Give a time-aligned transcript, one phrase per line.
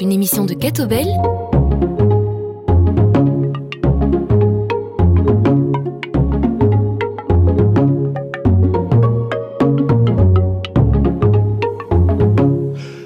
[0.00, 1.06] une émission de Catobel.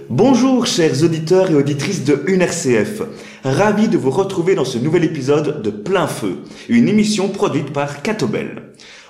[0.09, 3.03] Bonjour chers auditeurs et auditrices de UNRCF.
[3.45, 6.39] Ravi de vous retrouver dans ce nouvel épisode de Plein Feu,
[6.69, 8.63] une émission produite par Catobel.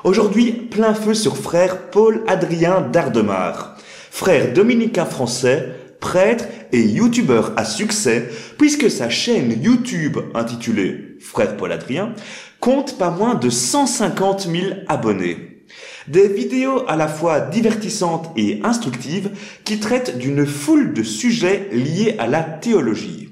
[0.02, 3.76] Aujourd'hui, plein feu sur frère Paul Adrien Dardemar,
[4.10, 5.68] frère dominicain français,
[6.00, 8.28] prêtre et youtubeur à succès,
[8.58, 12.14] puisque sa chaîne YouTube intitulée Frère Paul Adrien
[12.58, 15.62] compte pas moins de 150 000 abonnés.
[16.08, 19.30] Des vidéos à la fois divertissantes et instructives
[19.64, 23.30] qui traitent d'une foule de sujets liés à la théologie.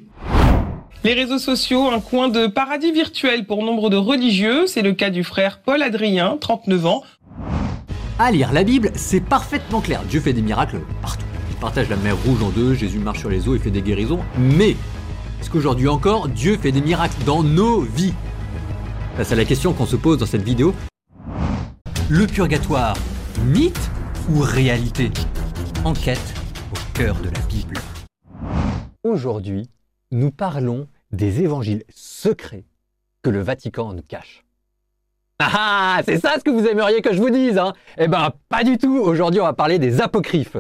[1.03, 5.11] Les réseaux sociaux, un coin de paradis virtuel pour nombre de religieux, c'est le cas
[5.11, 7.03] du frère Paul Adrien, 39 ans.
[8.21, 10.03] À lire la Bible, c'est parfaitement clair.
[10.09, 11.32] Dieu fait des miracles partout.
[11.63, 14.19] Partage la mer rouge en deux, Jésus marche sur les eaux et fait des guérisons.
[14.37, 14.71] Mais,
[15.41, 18.15] est-ce qu'aujourd'hui encore, Dieu fait des miracles dans nos vies?
[19.23, 20.75] C'est la question qu'on se pose dans cette vidéo.
[22.11, 22.97] Le purgatoire,
[23.45, 23.79] mythe
[24.29, 25.13] ou réalité?
[25.85, 26.35] Enquête
[26.73, 27.75] au cœur de la Bible.
[29.05, 29.71] Aujourd'hui,
[30.11, 32.65] nous parlons des évangiles secrets
[33.23, 34.45] que le Vatican nous cache.
[35.39, 37.73] Ah, ah c'est ça ce que vous aimeriez que je vous dise, hein?
[37.99, 38.97] Eh ben, pas du tout.
[38.97, 40.57] Aujourd'hui, on va parler des apocryphes.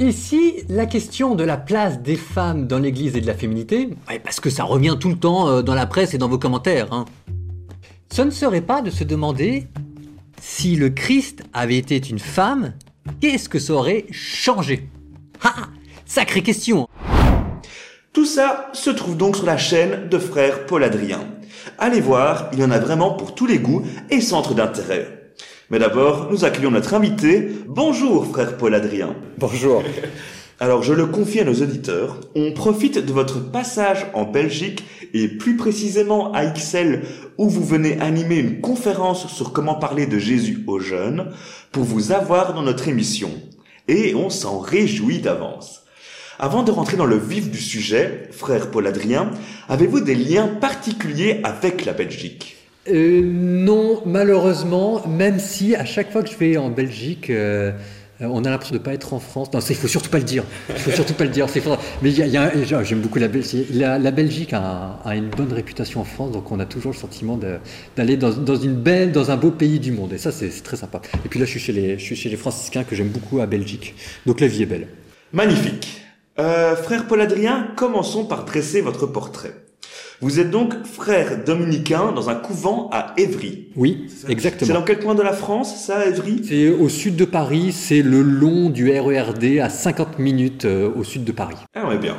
[0.00, 3.90] Ici, la question de la place des femmes dans l'Église et de la féminité,
[4.24, 6.92] parce que ça revient tout le temps euh, dans la presse et dans vos commentaires,
[6.92, 7.04] hein.
[8.12, 9.68] ce ne serait pas de se demander
[10.42, 12.72] si le Christ avait été une femme,
[13.20, 14.88] qu'est-ce que ça aurait changé?
[15.44, 15.68] Ah,
[16.04, 16.88] sacrée question
[18.12, 21.20] Tout ça se trouve donc sur la chaîne de frère Paul Adrien.
[21.78, 25.23] Allez voir, il y en a vraiment pour tous les goûts et centres d'intérêt.
[25.70, 27.48] Mais d'abord, nous accueillons notre invité.
[27.66, 29.16] Bonjour frère Paul Adrien.
[29.38, 29.82] Bonjour.
[30.60, 34.84] Alors, je le confie à nos auditeurs, on profite de votre passage en Belgique
[35.14, 37.02] et plus précisément à XL
[37.38, 41.32] où vous venez animer une conférence sur comment parler de Jésus aux jeunes
[41.72, 43.30] pour vous avoir dans notre émission.
[43.88, 45.84] Et on s'en réjouit d'avance.
[46.38, 49.30] Avant de rentrer dans le vif du sujet, frère Paul Adrien,
[49.68, 52.63] avez-vous des liens particuliers avec la Belgique?
[52.88, 57.72] Euh, Non, malheureusement, même si à chaque fois que je vais en Belgique, euh,
[58.20, 59.52] on a l'impression de ne pas être en France.
[59.52, 60.44] Non, il faut surtout pas le dire.
[60.68, 61.46] Il faut surtout pas le dire.
[62.02, 63.68] Mais il y a, j'aime beaucoup la Belgique.
[63.72, 67.38] La, Belgique a, une bonne réputation en France, donc on a toujours le sentiment
[67.96, 70.12] d'aller dans, une belle, dans un beau pays du monde.
[70.12, 71.00] Et ça, c'est très sympa.
[71.24, 73.40] Et puis là, je suis chez les, je suis chez les franciscains que j'aime beaucoup
[73.40, 73.94] à Belgique.
[74.26, 74.88] Donc la vie est belle.
[75.32, 76.02] Magnifique.
[76.38, 79.54] Euh, frère Paul Adrien, commençons par dresser votre portrait.
[80.20, 83.68] Vous êtes donc frère dominicain dans un couvent à Évry.
[83.76, 84.66] Oui, exactement.
[84.66, 86.42] C'est dans quel coin de la France, ça, Évry?
[86.48, 91.04] C'est au sud de Paris, c'est le long du RERD à 50 minutes euh, au
[91.04, 91.56] sud de Paris.
[91.74, 92.16] Ah ouais, bien.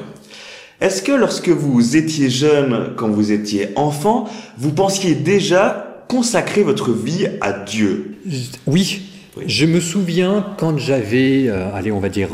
[0.81, 6.91] Est-ce que lorsque vous étiez jeune, quand vous étiez enfant, vous pensiez déjà consacrer votre
[6.91, 8.15] vie à Dieu?
[8.67, 9.01] Oui.
[9.47, 12.29] Je me souviens quand j'avais, euh, allez, on va dire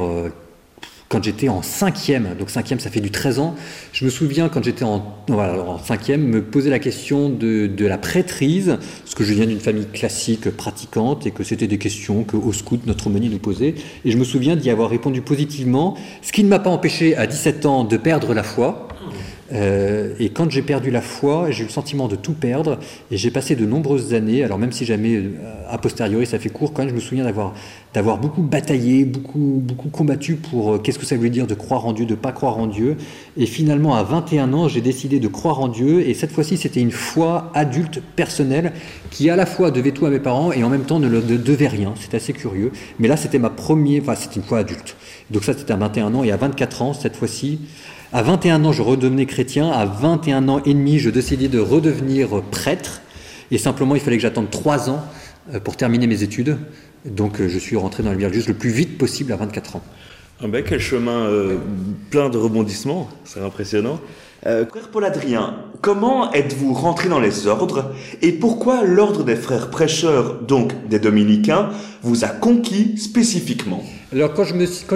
[1.11, 3.55] quand j'étais en cinquième, donc cinquième ça fait du 13 ans,
[3.91, 7.85] je me souviens quand j'étais en, voilà, en cinquième me poser la question de, de,
[7.85, 12.23] la prêtrise, parce que je viens d'une famille classique pratiquante et que c'était des questions
[12.23, 15.97] que au scout notre aumônier nous posait, et je me souviens d'y avoir répondu positivement,
[16.21, 18.87] ce qui ne m'a pas empêché à 17 ans de perdre la foi,
[19.53, 22.79] euh, et quand j'ai perdu la foi, j'ai eu le sentiment de tout perdre,
[23.11, 25.31] et j'ai passé de nombreuses années, alors même si jamais euh,
[25.69, 27.53] a posteriori ça fait court, quand même je me souviens d'avoir
[27.93, 31.85] d'avoir beaucoup bataillé, beaucoup beaucoup combattu pour euh, qu'est-ce que ça voulait dire de croire
[31.85, 32.95] en Dieu, de pas croire en Dieu,
[33.35, 36.81] et finalement à 21 ans j'ai décidé de croire en Dieu, et cette fois-ci c'était
[36.81, 38.71] une foi adulte personnelle
[39.09, 41.19] qui à la fois devait tout à mes parents et en même temps ne, ne
[41.19, 44.95] devait rien, c'est assez curieux, mais là c'était ma première, enfin c'était une foi adulte,
[45.29, 47.59] donc ça c'était à 21 ans, et à 24 ans cette fois-ci
[48.13, 49.69] à 21 ans, je redevenais chrétien.
[49.69, 53.01] À 21 ans et demi, je décidais de redevenir prêtre.
[53.51, 55.03] Et simplement, il fallait que j'attende 3 ans
[55.53, 56.57] euh, pour terminer mes études.
[57.05, 59.83] Donc, euh, je suis rentré dans le juste le plus vite possible à 24 ans.
[60.43, 61.57] Ah ben, quel chemin euh,
[62.09, 63.99] plein de rebondissements, c'est impressionnant.
[64.47, 67.93] Euh, frère Paul Adrien, comment êtes-vous rentré dans les ordres
[68.23, 71.69] et pourquoi l'ordre des frères prêcheurs, donc des dominicains,
[72.01, 73.83] vous a conquis spécifiquement?
[74.11, 74.45] Alors quand,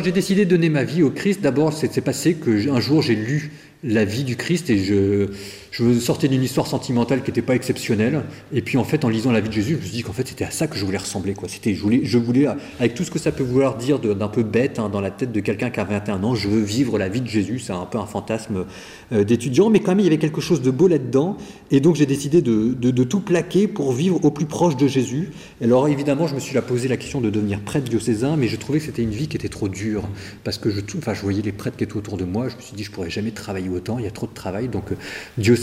[0.03, 3.13] j'ai décidé de donner ma vie au Christ, d'abord c'est passé que un jour j'ai
[3.13, 3.51] lu
[3.83, 5.27] la vie du Christ et je,
[5.77, 8.23] je sortais d'une histoire sentimentale qui n'était pas exceptionnelle.
[8.53, 10.13] Et puis en fait, en lisant la vie de Jésus, je me suis dit qu'en
[10.13, 11.33] fait c'était à ça que je voulais ressembler.
[11.47, 12.47] C'était, je, voulais,
[12.79, 15.33] avec tout ce que ça peut vouloir dire d'un peu bête hein, dans la tête
[15.33, 17.59] de quelqu'un qui a 21 ans, je veux vivre la vie de Jésus.
[17.59, 18.65] C'est un peu un fantasme
[19.11, 21.35] euh, d'étudiant, mais quand même il y avait quelque chose de beau là-dedans.
[21.71, 25.31] Et donc j'ai décidé de, tout plaquer pour vivre au plus proche de Jésus.
[25.61, 28.55] Alors évidemment, je me suis là posé la question de devenir prêtre diocésain, mais je
[28.55, 30.03] trouvais que c'était une vie qui était trop dure
[30.45, 32.47] parce que je, je voyais les prêtres qui étaient autour de moi.
[32.47, 34.69] Je me suis dit je pourrais jamais travailler autant, il y a trop de travail.
[34.69, 34.95] Donc euh,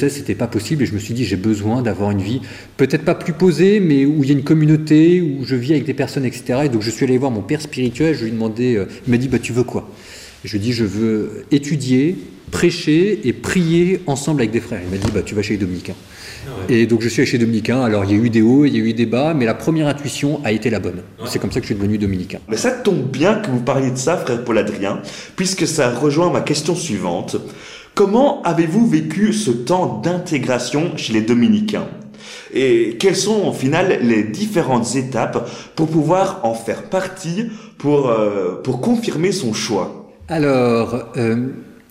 [0.02, 2.40] diocèse, c'était pas possible et je me suis dit j'ai besoin d'avoir une vie
[2.76, 5.84] peut-être pas plus posée, mais où il y a une communauté, où je vis avec
[5.84, 6.60] des personnes, etc.
[6.64, 9.10] Et donc je suis allé voir mon père spirituel, je lui ai demandé, euh, il
[9.10, 9.88] m'a dit bah tu veux quoi?
[10.44, 12.16] Je lui ai dit je veux étudier,
[12.50, 14.81] prêcher et prier ensemble avec des frères.
[14.84, 15.94] Il m'a dit bah tu vas chez les dominicains.
[16.44, 17.82] Ah et donc je suis allé chez les dominicains.
[17.82, 19.55] Alors il y a eu des hauts, il y a eu des bas, mais la
[19.55, 21.02] première intuition a été la bonne.
[21.26, 22.38] C'est comme ça que je suis devenu dominicain.
[22.48, 25.00] Mais ça tombe bien que vous parliez de ça, frère Paul Adrien,
[25.37, 27.37] puisque ça rejoint ma question suivante.
[27.94, 31.88] Comment avez-vous vécu ce temps d'intégration chez les dominicains?
[32.54, 35.46] Et quelles sont au final les différentes étapes
[35.76, 40.10] pour pouvoir en faire partie, pour, euh, confirmer son choix?
[40.28, 41.48] Alors, euh,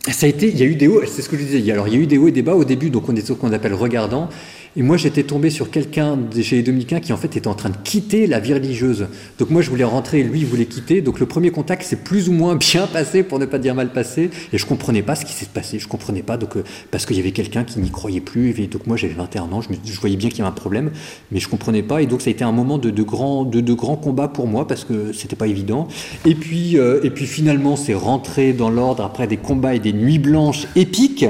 [0.09, 1.65] ça a été, il y a eu des hauts, c'est ce que je disais, il
[1.65, 3.53] y a eu des hauts et des bas au début, donc on est ce qu'on
[3.53, 4.29] appelle regardant,
[4.77, 7.69] et moi, j'étais tombé sur quelqu'un chez les Dominicains qui, en fait, était en train
[7.69, 9.07] de quitter la vie religieuse.
[9.37, 11.01] Donc, moi, je voulais rentrer et lui, il voulait quitter.
[11.01, 13.91] Donc, le premier contact s'est plus ou moins bien passé, pour ne pas dire mal
[13.91, 14.29] passé.
[14.53, 15.77] Et je comprenais pas ce qui s'est passé.
[15.77, 16.37] Je comprenais pas.
[16.37, 18.57] Donc, euh, parce qu'il y avait quelqu'un qui n'y croyait plus.
[18.61, 19.61] Et donc, moi, j'avais 21 ans.
[19.61, 20.91] Je, voyais bien qu'il y avait un problème.
[21.33, 22.01] Mais je comprenais pas.
[22.01, 24.67] Et donc, ça a été un moment de, de grand, de grand combat pour moi
[24.67, 25.89] parce que c'était pas évident.
[26.25, 29.91] Et puis, euh, et puis finalement, c'est rentré dans l'ordre après des combats et des
[29.91, 31.25] nuits blanches épiques.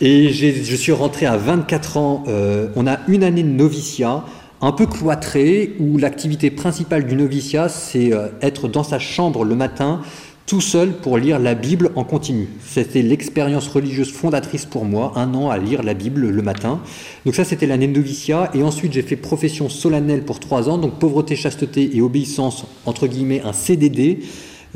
[0.00, 2.22] Et je suis rentré à 24 ans.
[2.28, 4.24] Euh, on a une année de noviciat,
[4.60, 9.56] un peu cloîtré, où l'activité principale du noviciat, c'est euh, être dans sa chambre le
[9.56, 10.02] matin,
[10.46, 12.46] tout seul pour lire la Bible en continu.
[12.64, 16.80] C'était l'expérience religieuse fondatrice pour moi, un an à lire la Bible le matin.
[17.26, 18.50] Donc ça, c'était l'année de noviciat.
[18.54, 23.08] Et ensuite, j'ai fait profession solennelle pour trois ans, donc pauvreté, chasteté et obéissance, entre
[23.08, 24.20] guillemets, un CDD.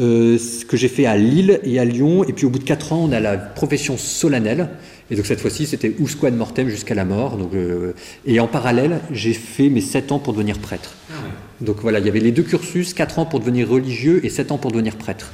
[0.01, 0.39] Euh,
[0.69, 2.25] que j'ai fait à Lille et à Lyon.
[2.25, 4.71] Et puis au bout de quatre ans, on a la profession solennelle.
[5.11, 7.37] Et donc cette fois-ci, c'était Usquad Mortem jusqu'à la mort.
[7.37, 7.93] Donc, euh,
[8.27, 10.95] et en parallèle, j'ai fait mes 7 ans pour devenir prêtre.
[11.11, 11.15] Ah
[11.61, 14.53] donc voilà, il y avait les deux cursus, 4 ans pour devenir religieux et 7
[14.53, 15.31] ans pour devenir prêtre.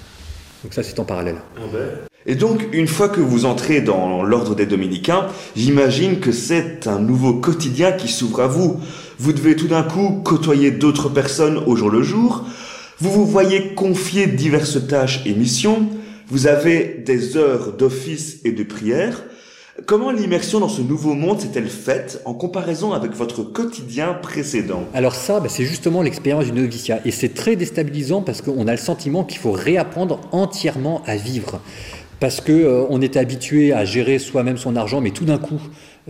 [0.64, 1.36] Donc ça, c'est en parallèle.
[1.56, 1.88] Ah ben.
[2.26, 6.98] Et donc, une fois que vous entrez dans l'ordre des dominicains, j'imagine que c'est un
[6.98, 8.80] nouveau quotidien qui s'ouvre à vous.
[9.18, 12.44] Vous devez tout d'un coup côtoyer d'autres personnes au jour le jour.
[12.98, 15.88] Vous vous voyez confier diverses tâches et missions.
[16.28, 19.22] Vous avez des heures d'office et de prière.
[19.86, 24.82] Comment l'immersion dans ce nouveau monde s'est-elle faite en comparaison avec votre quotidien précédent?
[24.92, 27.00] Alors ça, bah, c'est justement l'expérience du noviciat.
[27.04, 31.60] Et c'est très déstabilisant parce qu'on a le sentiment qu'il faut réapprendre entièrement à vivre.
[32.18, 35.60] Parce qu'on euh, était habitué à gérer soi-même son argent, mais tout d'un coup,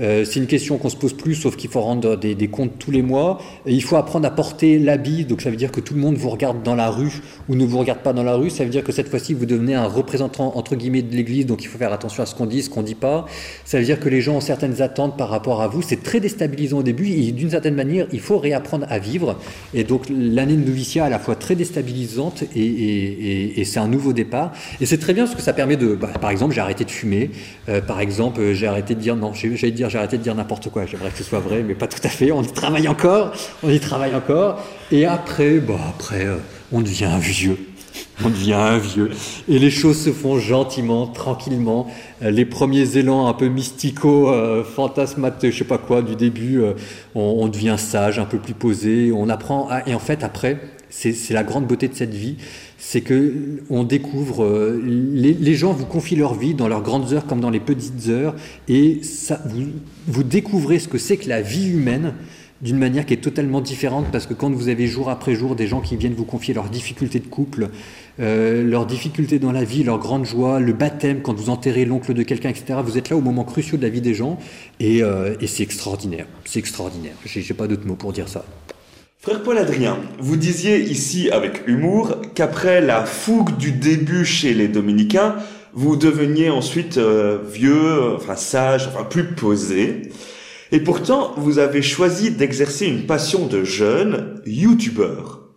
[0.00, 2.90] euh, c'est une question qu'on se pose plus, sauf qu'il faut rendre des, comptes tous
[2.90, 3.40] les mois.
[3.66, 6.30] il faut apprendre à porter l'habit, donc ça veut dire que tout le monde vous
[6.30, 8.50] regarde dans la rue ou ne vous regarde pas dans la rue.
[8.50, 11.62] Ça veut dire que cette fois-ci, vous devenez un représentant entre guillemets de l'Église, donc
[11.62, 13.26] il faut faire attention à ce qu'on dit, ce qu'on dit pas.
[13.64, 15.82] Ça veut dire que les gens ont certaines attentes par rapport à vous.
[15.82, 19.36] C'est très déstabilisant au début et d'une certaine manière, il faut réapprendre à vivre.
[19.74, 24.52] Et donc l'année de noviciat à la fois très déstabilisante et, c'est un nouveau départ.
[24.80, 26.90] Et c'est très bien parce que ça permet de, bah, par exemple, j'ai arrêté de
[26.90, 27.30] fumer.
[27.68, 30.70] Euh, par exemple, j'ai arrêté de dire non, j'allais dire j'ai arrêté de dire n'importe
[30.70, 30.86] quoi.
[30.86, 32.30] J'aimerais que ce soit vrai, mais pas tout à fait.
[32.32, 33.32] On y travaille encore,
[33.62, 34.62] on y travaille encore.
[34.92, 36.36] Et après, bon, après, euh,
[36.72, 37.58] on devient un vieux.
[38.24, 39.10] On devient un vieux.
[39.48, 41.88] Et les choses se font gentiment, tranquillement.
[42.22, 46.60] Euh, les premiers élans un peu mystico, euh, fantasmates, je sais pas quoi, du début,
[47.14, 49.12] on, on, devient sage, un peu plus posé.
[49.14, 49.68] On apprend.
[49.86, 50.58] Et en fait, après,
[50.90, 52.36] c'est la grande beauté de cette vie
[52.78, 53.34] c'est que
[53.70, 57.50] on découvre, euh, les, gens vous confient leur vie dans leurs grandes heures comme dans
[57.50, 58.34] les petites heures,
[58.68, 59.00] et
[60.06, 62.14] vous, découvrez ce que c'est que la vie humaine
[62.62, 65.66] d'une manière qui est totalement différente, parce que quand vous avez jour après jour des
[65.66, 67.68] gens qui viennent vous confier leurs difficultés de couple,
[68.20, 72.14] euh, leurs difficultés dans la vie, leurs grandes joies, le baptême, quand vous enterrez l'oncle
[72.14, 74.38] de quelqu'un, etc., vous êtes là au moment cruciaux de la vie des gens,
[74.80, 78.44] et, euh, c'est extraordinaire, c'est extraordinaire, j'ai pas d'autres mots pour dire ça.
[79.20, 84.68] Frère Paul Adrien, vous disiez ici avec humour qu'après la fougue du début chez les
[84.68, 85.34] dominicains,
[85.72, 90.02] vous deveniez ensuite euh, vieux, enfin sage, enfin plus posé.
[90.70, 95.48] Et pourtant, vous avez choisi d'exercer une passion de jeune, youtubeur.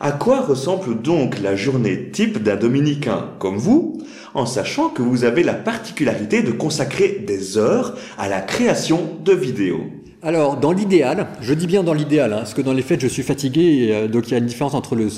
[0.00, 4.02] À quoi ressemble donc la journée type d'un dominicain comme vous,
[4.34, 9.32] en sachant que vous avez la particularité de consacrer des heures à la création de
[9.32, 9.84] vidéos?
[10.20, 13.06] Alors, dans l'idéal, je dis bien dans l'idéal, hein, parce que dans les faits, je
[13.06, 15.08] suis fatigué, euh, donc il y a une différence entre le,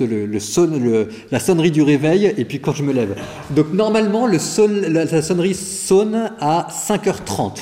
[0.41, 0.71] son,
[1.31, 3.17] la sonnerie du réveil et puis quand je me lève.
[3.49, 7.61] Donc, normalement, la sonnerie sonne à 5h30.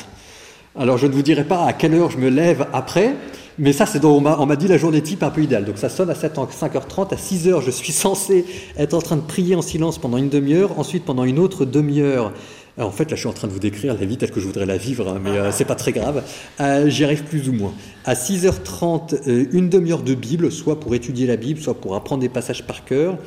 [0.77, 3.15] Alors, je ne vous dirai pas à quelle heure je me lève après,
[3.57, 5.65] mais ça, c'est on m'a dit la journée type un peu idéale.
[5.65, 7.15] Donc, ça sonne à 5h30.
[7.15, 10.77] À 6h, je suis censé être en train de prier en silence pendant une demi-heure.
[10.77, 12.33] Ensuite, pendant une autre demi-heure,
[12.85, 14.47] en fait, là, je suis en train de vous décrire la vie telle que je
[14.47, 16.23] voudrais la vivre, hein, mais euh, c'est pas très grave.
[16.61, 17.73] Euh, J'y arrive plus ou moins.
[18.09, 22.23] À 6h30, euh, une demi-heure de Bible, soit pour étudier la Bible, soit pour apprendre
[22.23, 23.19] des passages par cœur.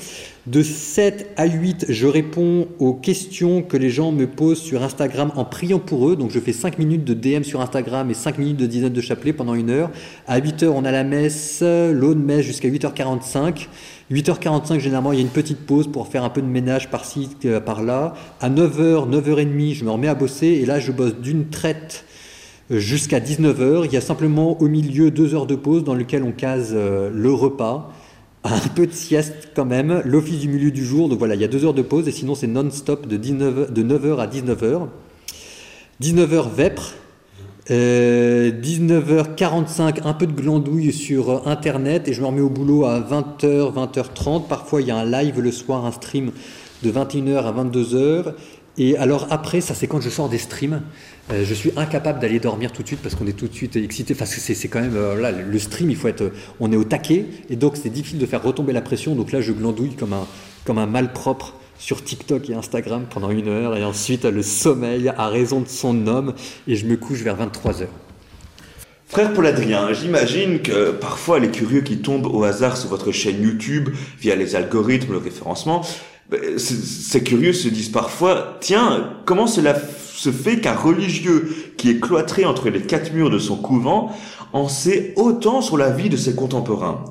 [0.48, 5.32] De 7 à 8, je réponds aux questions que les gens me posent sur Instagram
[5.36, 6.16] en priant pour eux.
[6.16, 9.02] Donc, je fais 5 minutes de DM sur Instagram et 5 minutes de dizaine de
[9.02, 9.92] chapelet pendant une heure.
[10.28, 13.68] À 8h, on a la messe, l'aune messe jusqu'à 8h45.
[14.12, 17.30] 8h45, généralement, il y a une petite pause pour faire un peu de ménage par-ci,
[17.46, 18.16] euh, par-là.
[18.40, 22.04] À 9h, 9h30, je me remets à bosser et là, je bosse d'une traite
[22.72, 23.86] jusqu'à 19h.
[23.86, 27.10] Il y a simplement au milieu deux heures de pause dans lequel on case euh,
[27.13, 27.92] le repas,
[28.44, 31.10] un peu de sieste quand même, l'office du milieu du jour.
[31.10, 33.72] Donc voilà, il y a deux heures de pause et sinon c'est non-stop de, 19,
[33.72, 34.88] de 9h à 19h.
[36.01, 36.94] 19h vêpres,
[37.70, 43.00] 19h45, euh, un peu de glandouille sur Internet et je me remets au boulot à
[43.00, 44.48] 20h, 20h30.
[44.48, 46.32] Parfois, il y a un live le soir, un stream
[46.82, 48.34] de 21h à 22h.
[48.78, 50.82] Et alors après, ça c'est quand je sors des streams,
[51.32, 53.75] euh, je suis incapable d'aller dormir tout de suite parce qu'on est tout de suite
[53.75, 54.16] excité.
[54.16, 57.25] Que c'est quand même euh, là le stream, il faut être, on est au taquet
[57.50, 59.16] et donc c'est difficile de faire retomber la pression.
[59.16, 60.28] Donc là, je glandouille comme un
[60.66, 65.28] comme un malpropre sur TikTok et Instagram pendant une heure, et ensuite le sommeil à
[65.28, 66.34] raison de son homme,
[66.68, 67.88] et je me couche vers 23 heures.
[69.08, 73.44] Frère Paul Adrien, j'imagine que parfois les curieux qui tombent au hasard sur votre chaîne
[73.44, 75.82] YouTube via les algorithmes, le référencement,
[76.32, 82.00] ben, ces curieux se disent parfois, tiens, comment cela se fait qu'un religieux qui est
[82.00, 84.16] cloîtré entre les quatre murs de son couvent
[84.54, 87.04] en sait autant sur la vie de ses contemporains?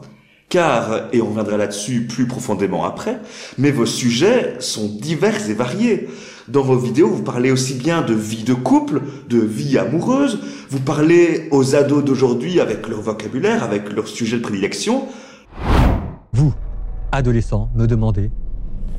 [0.48, 3.20] Car, et on reviendra là-dessus plus profondément après,
[3.58, 6.08] mais vos sujets sont divers et variés.
[6.48, 10.80] Dans vos vidéos, vous parlez aussi bien de vie de couple, de vie amoureuse, vous
[10.80, 15.06] parlez aux ados d'aujourd'hui avec leur vocabulaire, avec leur sujet de prédilection.
[16.32, 16.52] Vous,
[17.12, 18.32] adolescents, me demandez,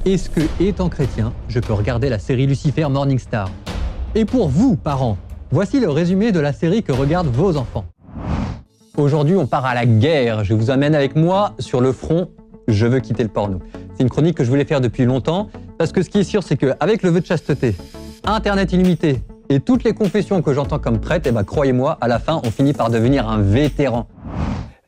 [0.06, 3.50] est-ce que, étant chrétien, je peux regarder la série Lucifer Morningstar?
[4.16, 5.18] Et pour vous, parents,
[5.52, 7.86] voici le résumé de la série que regardent vos enfants.
[8.98, 10.44] Aujourd'hui, on part à la guerre.
[10.44, 12.30] Je vous amène avec moi sur le front.
[12.68, 13.60] Je veux quitter le porno.
[13.96, 16.44] C'est une chronique que je voulais faire depuis longtemps parce que ce qui est sûr,
[16.44, 17.76] c'est qu'avec le vœu de chasteté,
[18.26, 22.20] Internet illimité et toutes les confessions que j'entends comme prêtres, eh ben, croyez-moi, à la
[22.20, 24.08] fin, on finit par devenir un vétéran.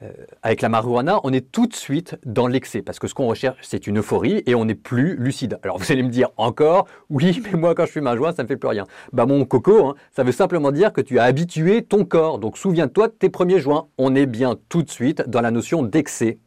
[0.03, 3.27] Euh, avec la marijuana, on est tout de suite dans l'excès, parce que ce qu'on
[3.27, 5.59] recherche, c'est une euphorie et on n'est plus lucide.
[5.63, 8.43] Alors vous allez me dire encore, oui, mais moi quand je fume un joint, ça
[8.43, 8.85] ne fait plus rien.
[9.13, 12.39] Bah mon coco, hein, ça veut simplement dire que tu as habitué ton corps.
[12.39, 13.87] Donc souviens-toi de tes premiers joints.
[13.97, 16.39] On est bien tout de suite dans la notion d'excès.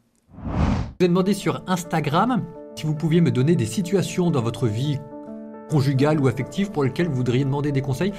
[0.45, 0.51] Je
[1.01, 2.43] vous ai demandé sur Instagram
[2.75, 4.99] si vous pouviez me donner des situations dans votre vie
[5.71, 8.13] conjugale ou affective pour lesquelles vous voudriez demander des conseils.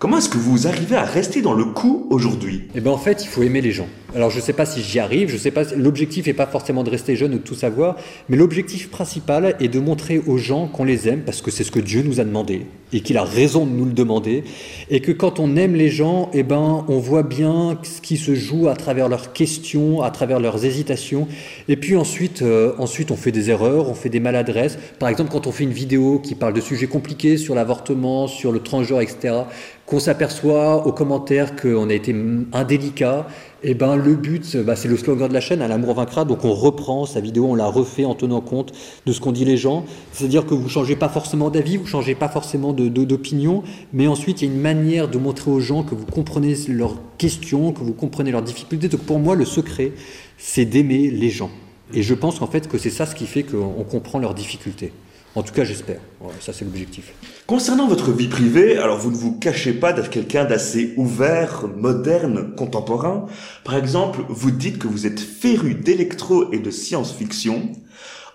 [0.00, 2.62] Comment est-ce que vous arrivez à rester dans le coup aujourd'hui?
[2.74, 3.86] Eh ben en fait, il faut aimer les gens.
[4.14, 5.64] Alors je ne sais pas si j'y arrive, je sais pas.
[5.76, 7.96] L'objectif n'est pas forcément de rester jeune ou de tout savoir,
[8.30, 11.70] mais l'objectif principal est de montrer aux gens qu'on les aime parce que c'est ce
[11.70, 12.62] que Dieu nous a demandé
[12.94, 14.42] et qu'il a raison de nous le demander,
[14.90, 18.34] et que quand on aime les gens, eh ben on voit bien ce qui se
[18.34, 21.28] joue à travers leurs questions, à travers leurs hésitations,
[21.68, 24.76] et puis ensuite, euh, ensuite on fait des erreurs, on fait des maladresses.
[24.98, 28.50] Par exemple, quand on fait une vidéo qui parle de sujets compliqués sur l'avortement, sur
[28.50, 29.44] le transgenre, etc
[29.90, 32.14] qu'on s'aperçoit aux commentaires qu'on a été
[32.52, 33.26] indélicat,
[33.64, 36.24] eh ben le but, bah, c'est le slogan de la chaîne, à l'amour vaincra.
[36.24, 38.72] Donc on reprend sa vidéo, on la refait en tenant compte
[39.04, 39.84] de ce qu'ont dit les gens.
[40.12, 44.48] C'est-à-dire que vous changez pas forcément d'avis, vous changez pas forcément d'opinion, mais ensuite il
[44.48, 47.92] y a une manière de montrer aux gens que vous comprenez leurs questions, que vous
[47.92, 48.86] comprenez leurs difficultés.
[48.86, 49.92] Donc pour moi, le secret,
[50.38, 51.50] c'est d'aimer les gens.
[51.92, 54.92] Et je pense qu'en fait que c'est ça ce qui fait qu'on comprend leurs difficultés.
[55.36, 56.00] En tout cas, j'espère.
[56.40, 57.12] ça, c'est l'objectif.
[57.46, 62.52] Concernant votre vie privée, alors vous ne vous cachez pas d'être quelqu'un d'assez ouvert, moderne,
[62.56, 63.26] contemporain.
[63.64, 67.70] Par exemple, vous dites que vous êtes féru d'électro et de science-fiction.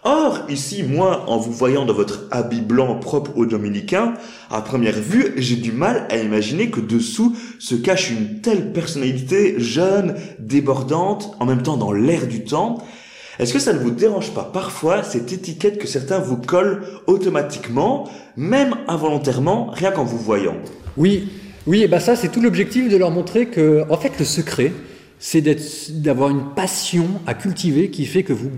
[0.07, 4.13] Or, ici, moi, en vous voyant dans votre habit blanc propre aux dominicains,
[4.49, 9.55] à première vue, j'ai du mal à imaginer que dessous se cache une telle personnalité
[9.57, 12.77] jeune, débordante, en même temps dans l'air du temps,
[13.39, 18.09] est-ce que ça ne vous dérange pas parfois cette étiquette que certains vous collent automatiquement,
[18.37, 20.55] même involontairement, rien qu'en vous voyant?
[20.97, 21.29] Oui,
[21.67, 24.71] oui, et ben ça c'est tout l'objectif de leur montrer que, en fait, le secret,
[25.19, 25.41] c'est
[26.01, 28.51] d'avoir une passion à cultiver qui fait que vous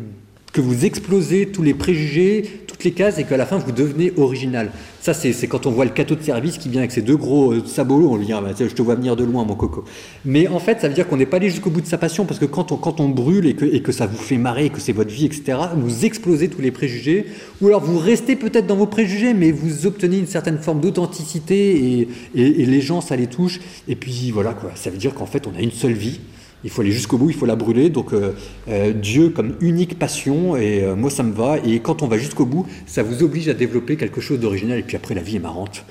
[0.53, 4.13] que vous explosez tous les préjugés, toutes les cases et qu'à la fin vous devenez
[4.17, 4.72] original.
[5.01, 7.53] Ça, c'est quand on voit le cateau de service qui vient avec ses deux gros
[7.53, 9.84] euh, sabots, on lui dit ah, bah, je te vois venir de loin, mon coco.
[10.25, 12.25] Mais en fait, ça veut dire qu'on n'est pas allé jusqu'au bout de sa passion
[12.25, 15.12] parce que quand on, brûle et que, ça vous fait marrer, et que c'est votre
[15.12, 17.25] vie, etc., vous explosez tous les préjugés,
[17.62, 22.07] ou alors vous restez peut-être dans vos préjugés, mais vous obtenez une certaine forme d'authenticité
[22.36, 23.60] et, les gens, ça les touche.
[23.88, 24.55] Et puis voilà.
[24.75, 26.19] Ça veut dire qu'en fait, on a une seule vie.
[26.64, 27.90] Il faut aller jusqu'au bout, il faut la brûler.
[27.90, 28.34] Donc euh,
[28.68, 31.58] euh, Dieu comme unique passion, et euh, moi ça me va.
[31.64, 34.80] Et quand on va jusqu'au bout, ça vous oblige à développer quelque chose d'original.
[34.80, 35.86] Et puis après, la vie est marrante.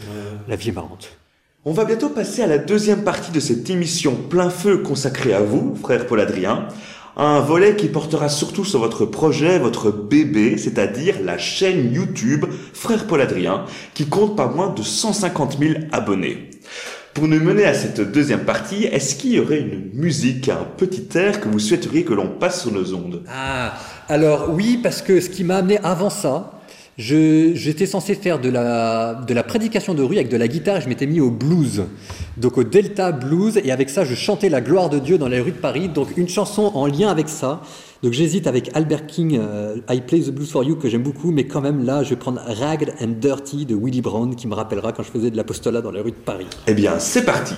[0.49, 1.17] La vie est marrante.
[1.65, 5.41] On va bientôt passer à la deuxième partie de cette émission plein feu consacrée à
[5.41, 6.69] vous, frère Paul Adrien.
[7.17, 12.45] Un volet qui portera surtout sur votre projet, votre bébé, c'est-à-dire la chaîne YouTube
[12.75, 16.51] Frère Paul Adrien, qui compte pas moins de 150 000 abonnés.
[17.17, 21.09] Pour nous mener à cette deuxième partie, est-ce qu'il y aurait une musique, un petit
[21.17, 23.23] air que vous souhaiteriez que l'on passe sur nos ondes?
[23.27, 23.73] Ah,
[24.07, 26.56] alors oui, parce que ce qui m'a amené avant ça,
[26.99, 30.89] j'étais censé faire de la, de la prédication de rue avec de la guitare je
[30.89, 31.85] m'étais mis au blues,
[32.37, 35.41] donc au Delta Blues, et avec ça je chantais la gloire de Dieu dans les
[35.41, 37.63] rues de Paris, donc une chanson en lien avec ça.
[38.03, 41.31] Donc j'hésite avec Albert King, euh, I Play the Blues for You, que j'aime beaucoup,
[41.31, 44.55] mais quand même là je vais prendre Ragged and Dirty de Willie Brown, qui me
[44.55, 46.47] rappellera quand je faisais de l'apostolat dans les rues de Paris.
[46.67, 47.55] Eh bien, c'est parti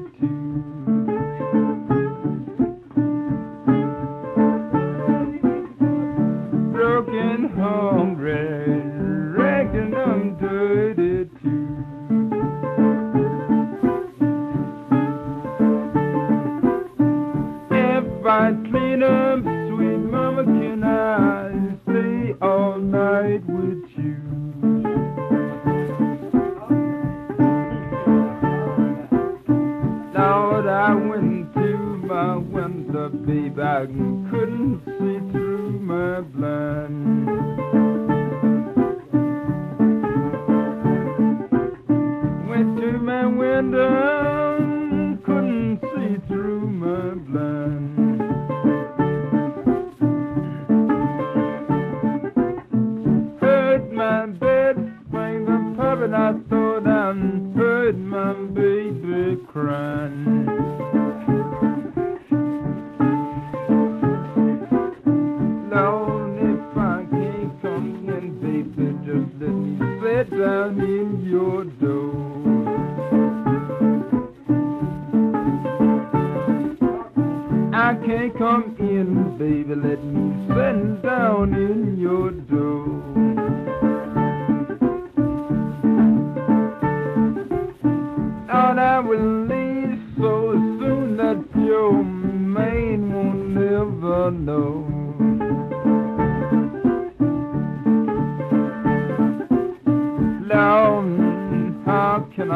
[0.00, 0.49] dirty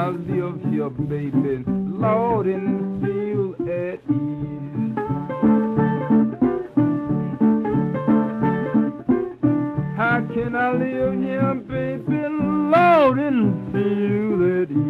[0.04, 1.64] I live here, baby?
[1.66, 4.94] Lord, and feel at ease.
[9.96, 12.20] How can I live here, baby?
[12.28, 14.84] Lord, and feel at ease.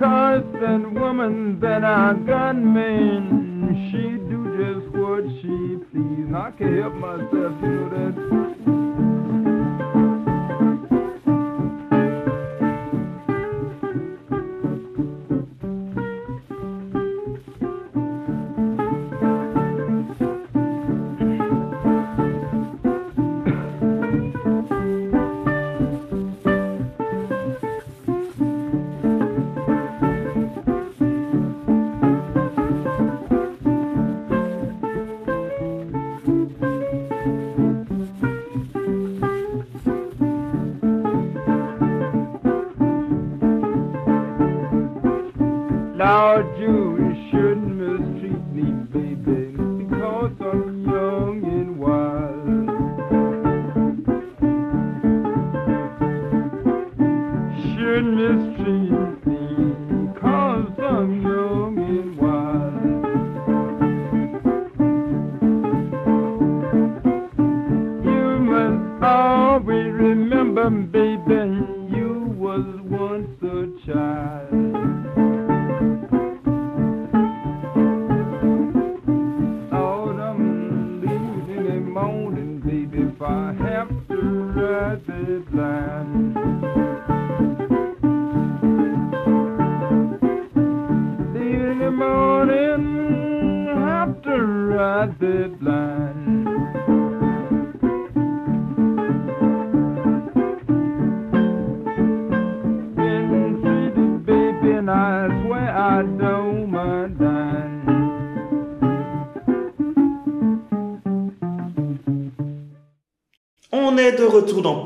[0.00, 6.34] Cause that woman that I got, man, she do just what she please.
[6.34, 7.27] I can't help myself,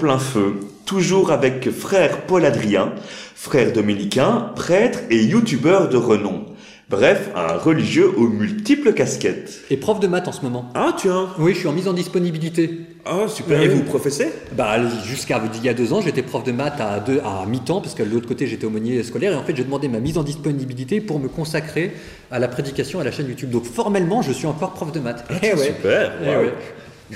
[0.02, 2.92] plein feu, toujours avec frère Paul Adrien,
[3.36, 6.46] frère dominicain, prêtre et youtubeur de renom.
[6.90, 9.60] Bref, un religieux aux multiples casquettes.
[9.70, 10.68] Et prof de maths en ce moment.
[10.74, 12.80] Ah tiens, Oui, je suis en mise en disponibilité.
[13.06, 13.62] ah super.
[13.62, 14.26] Et vous professez?
[14.56, 17.80] Bah, jusqu'à il y a deux ans, j'étais prof de maths à, deux, à mi-temps,
[17.80, 19.32] parce que de l'autre côté, j'étais aumônier scolaire.
[19.32, 21.92] Et en fait, j'ai demandé ma mise en disponibilité pour me consacrer
[22.32, 23.50] à la prédication à la chaîne YouTube.
[23.50, 25.24] Donc, formellement, je suis encore prof de maths.
[25.44, 25.66] Eh ouais.
[25.66, 26.52] Super, Eh ouais.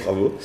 [0.05, 0.39] bravo.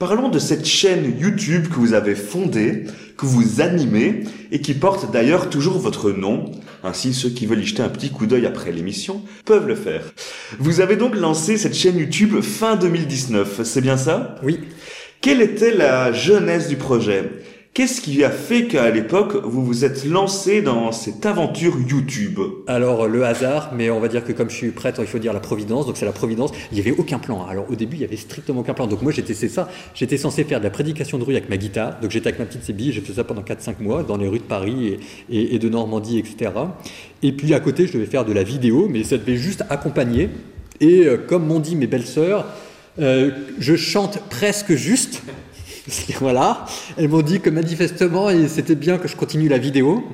[0.00, 2.84] Parlons de cette chaîne YouTube que vous avez fondée,
[3.18, 6.52] que vous animez et qui porte d'ailleurs toujours votre nom.
[6.82, 10.00] Ainsi, ceux qui veulent y jeter un petit coup d'œil après l'émission peuvent le faire.
[10.58, 14.36] Vous avez donc lancé cette chaîne YouTube fin 2019, c'est bien ça?
[14.42, 14.60] Oui.
[15.20, 17.30] Quelle était la jeunesse du projet?
[17.72, 22.40] Qu'est-ce qui a fait qu'à l'époque, vous vous êtes lancé dans cette aventure YouTube?
[22.66, 25.32] Alors, le hasard, mais on va dire que comme je suis prêtre, il faut dire
[25.32, 25.86] la providence.
[25.86, 26.50] Donc, c'est la providence.
[26.72, 27.46] Il n'y avait aucun plan.
[27.46, 28.88] Alors, au début, il y avait strictement aucun plan.
[28.88, 29.68] Donc, moi, j'étais, c'est ça.
[29.94, 32.00] J'étais censé faire de la prédication de rue avec ma guitare.
[32.00, 32.92] Donc, j'étais avec ma petite sébille.
[32.92, 34.98] J'ai fait ça pendant 4-5 mois dans les rues de Paris
[35.30, 36.50] et de Normandie, etc.
[37.22, 40.28] Et puis, à côté, je devais faire de la vidéo, mais ça devait juste accompagner.
[40.80, 42.46] Et euh, comme m'ont dit mes belles-sœurs,
[42.98, 45.22] euh, je chante presque juste.
[46.20, 46.66] voilà.
[46.96, 50.04] Elles m'ont dit que manifestement, c'était bien que je continue la vidéo.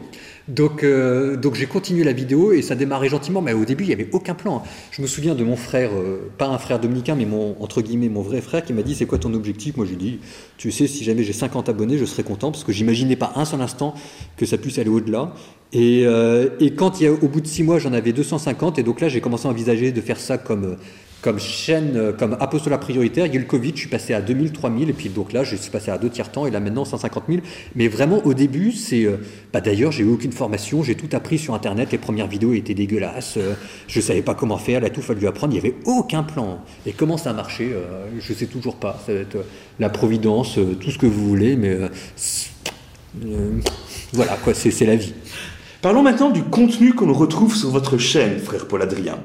[0.48, 3.88] Donc, euh, donc j'ai continué la vidéo et ça démarrait gentiment, mais au début il
[3.88, 4.62] n'y avait aucun plan.
[4.92, 8.08] Je me souviens de mon frère, euh, pas un frère dominicain, mais mon entre guillemets
[8.08, 9.76] mon vrai frère qui m'a dit c'est quoi ton objectif?
[9.76, 10.20] Moi j'ai dit
[10.56, 13.44] tu sais si jamais j'ai 50 abonnés je serais content parce que j'imaginais pas un
[13.44, 13.94] seul instant
[14.36, 15.34] que ça puisse aller au-delà.
[15.72, 19.20] Et, euh, quand au bout de 6 mois j'en avais 250 et donc là j'ai
[19.20, 20.76] commencé à envisager de faire ça comme
[21.22, 24.14] comme chaîne, euh, comme apostolat prioritaire, il y a eu le Covid, je suis passé
[24.14, 26.50] à 2000, 3000, et puis donc là, je suis passé à deux tiers temps, et
[26.50, 27.40] là maintenant 150 000.
[27.74, 29.04] Mais vraiment, au début, c'est.
[29.04, 29.16] euh,
[29.52, 32.74] bah, D'ailleurs, j'ai eu aucune formation, j'ai tout appris sur Internet, les premières vidéos étaient
[32.74, 33.54] dégueulasses, euh,
[33.88, 36.60] je savais pas comment faire, a tout fallu apprendre, il n'y avait aucun plan.
[36.86, 39.00] Et comment ça euh, je sais toujours pas.
[39.06, 39.38] Ça va être
[39.78, 41.76] la providence, tout ce que vous voulez, mais.
[44.12, 45.14] voilà, quoi, c'est la vie.
[45.82, 49.18] Parlons maintenant du contenu qu'on retrouve sur votre chaîne, frère Paul Adrien.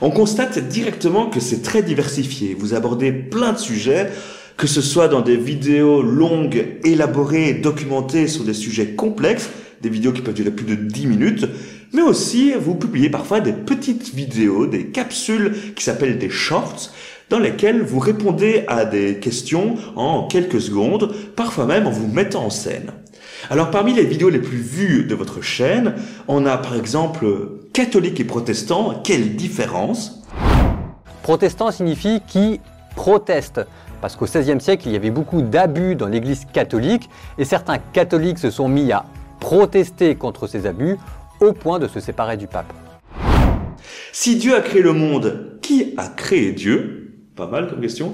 [0.00, 2.54] On constate directement que c'est très diversifié.
[2.58, 4.10] Vous abordez plein de sujets,
[4.56, 9.50] que ce soit dans des vidéos longues, élaborées documentées sur des sujets complexes,
[9.80, 11.46] des vidéos qui peuvent durer plus de 10 minutes,
[11.92, 16.90] mais aussi vous publiez parfois des petites vidéos, des capsules qui s'appellent des shorts,
[17.30, 22.44] dans lesquelles vous répondez à des questions en quelques secondes, parfois même en vous mettant
[22.44, 22.92] en scène.
[23.48, 25.94] Alors parmi les vidéos les plus vues de votre chaîne,
[26.28, 27.26] on a par exemple
[27.72, 30.22] catholique et protestant, quelle différence?
[31.22, 32.60] Protestant signifie qui
[32.94, 33.60] proteste.
[34.00, 38.38] Parce qu'au XVIe siècle, il y avait beaucoup d'abus dans l'Église catholique et certains catholiques
[38.38, 39.04] se sont mis à
[39.40, 40.96] protester contre ces abus
[41.40, 42.72] au point de se séparer du pape.
[44.12, 47.14] Si Dieu a créé le monde, qui a créé Dieu?
[47.36, 48.12] Pas mal comme question.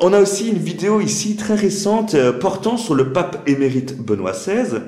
[0.00, 4.32] On a aussi une vidéo ici très récente euh, portant sur le pape émérite Benoît
[4.32, 4.80] XVI.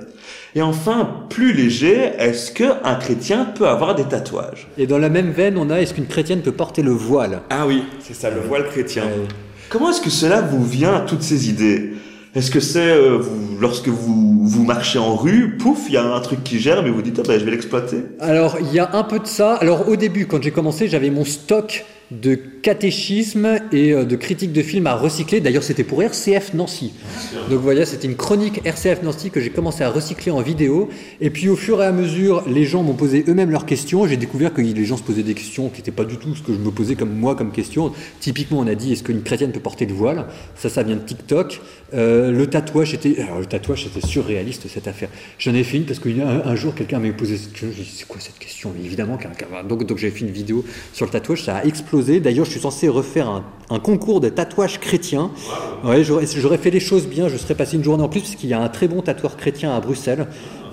[0.56, 4.66] Et enfin, plus léger, est-ce qu'un chrétien peut avoir des tatouages?
[4.78, 7.42] Et dans la même veine, on a est-ce qu'une chrétienne peut porter le voile?
[7.50, 9.04] Ah oui, c'est ça, le voile chrétien.
[9.68, 11.92] Comment est-ce que cela vous vient, toutes ces idées?
[12.34, 13.20] Est-ce que c'est euh,
[13.60, 16.90] lorsque vous, vous marchez en rue, pouf, il y a un truc qui germe et
[16.90, 17.98] vous dites, ah ben, je vais l'exploiter?
[18.20, 19.54] Alors, il y a un peu de ça.
[19.54, 24.52] Alors, au début, quand j'ai commencé, j'avais mon stock de catéchisme et euh, de critique
[24.52, 25.40] de films à recycler.
[25.40, 26.92] D'ailleurs, c'était pour RCF Nancy.
[27.50, 30.88] Donc, voyez, c'était une chronique RCF Nancy que j'ai commencé à recycler en vidéo.
[31.20, 34.06] Et puis, au fur et à mesure, les gens m'ont posé eux-mêmes leurs questions.
[34.06, 36.42] J'ai découvert que les gens se posaient des questions qui n'étaient pas du tout ce
[36.42, 37.92] que je me posais comme moi comme question.
[38.20, 40.26] Typiquement, on a dit est-ce qu'une chrétienne peut porter le voile?
[40.54, 41.60] Ça, ça vient de TikTok.
[41.94, 45.08] Euh, le tatouage était, alors le tatouage c'était surréaliste cette affaire.
[45.38, 47.68] J'en ai fait une parce qu'un un jour quelqu'un m'a posé cette question.
[47.76, 48.72] J'ai dit c'est quoi cette question?
[48.76, 49.18] Mais évidemment,
[49.68, 51.44] donc donc j'ai fait une vidéo sur le tatouage.
[51.44, 55.30] Ça a explosé D'ailleurs, je suis censé refaire un, concours de tatouage chrétien.
[56.02, 58.54] J'aurais fait les choses bien, je serais passé une journée en plus, parce qu'il y
[58.54, 60.26] a un très bon tatoueur chrétien à Bruxelles.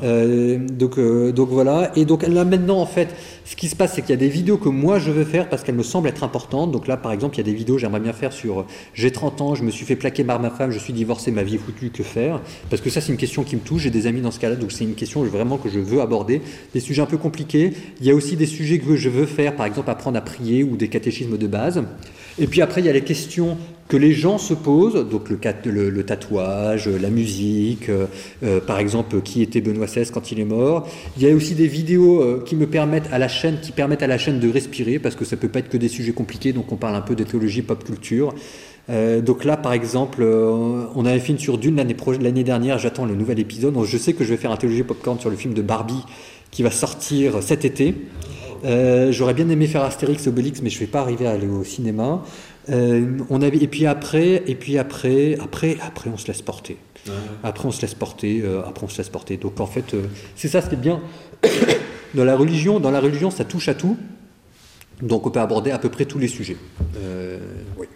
[0.04, 1.92] Euh, donc, euh, donc voilà.
[1.96, 4.30] Et donc là maintenant, en fait, ce qui se passe, c'est qu'il y a des
[4.30, 6.72] vidéos que moi je veux faire parce qu'elles me semblent être importantes.
[6.72, 9.12] Donc là, par exemple, il y a des vidéos j'aimerais bien faire sur euh, j'ai
[9.12, 11.56] 30 ans, je me suis fait plaquer par ma femme, je suis divorcé, ma vie
[11.56, 12.42] est foutue, que faire?
[12.70, 13.84] Parce que ça, c'est une question qui me touche.
[13.84, 16.42] J'ai des amis dans ce cas-là, donc c'est une question vraiment que je veux aborder.
[16.74, 17.74] Des sujets un peu compliqués.
[18.02, 20.64] Il y a aussi des sujets que je veux faire, par exemple, apprendre à prier
[20.64, 21.84] ou des catéchismes de base.
[22.40, 25.90] Et puis après, il y a les questions que les gens se posent, donc le,
[25.90, 28.08] le, tatouage, la musique, euh,
[28.44, 30.88] euh, par exemple, qui était Benoît XVI quand il est mort.
[31.18, 34.02] Il y a aussi des vidéos euh, qui me permettent à la chaîne, qui permettent
[34.02, 36.54] à la chaîne de respirer, parce que ça peut pas être que des sujets compliqués,
[36.54, 38.34] donc on parle un peu de théologie pop culture.
[38.90, 43.40] donc là, par exemple, on avait fait une sur Dune l'année dernière, j'attends le nouvel
[43.40, 45.62] épisode, donc je sais que je vais faire un théologie popcorn sur le film de
[45.62, 46.04] Barbie
[46.52, 47.96] qui va sortir cet été.
[48.64, 51.64] J'aurais bien aimé faire Astérix Obélix, mais je ne vais pas arriver à aller au
[51.64, 52.24] cinéma.
[52.70, 56.78] Euh, on avait, et puis après, et puis après, après, après, on se laisse porter.
[57.44, 58.42] Après, on se laisse porter.
[58.44, 59.38] Euh, après, on se laisse porter.
[59.38, 60.04] Donc, en fait, euh,
[60.36, 61.02] c'est ça est bien
[62.14, 62.80] dans la religion.
[62.80, 63.98] Dans la religion, ça touche à tout.
[65.02, 66.58] Donc, on peut aborder à peu près tous les sujets.
[67.78, 67.88] oui.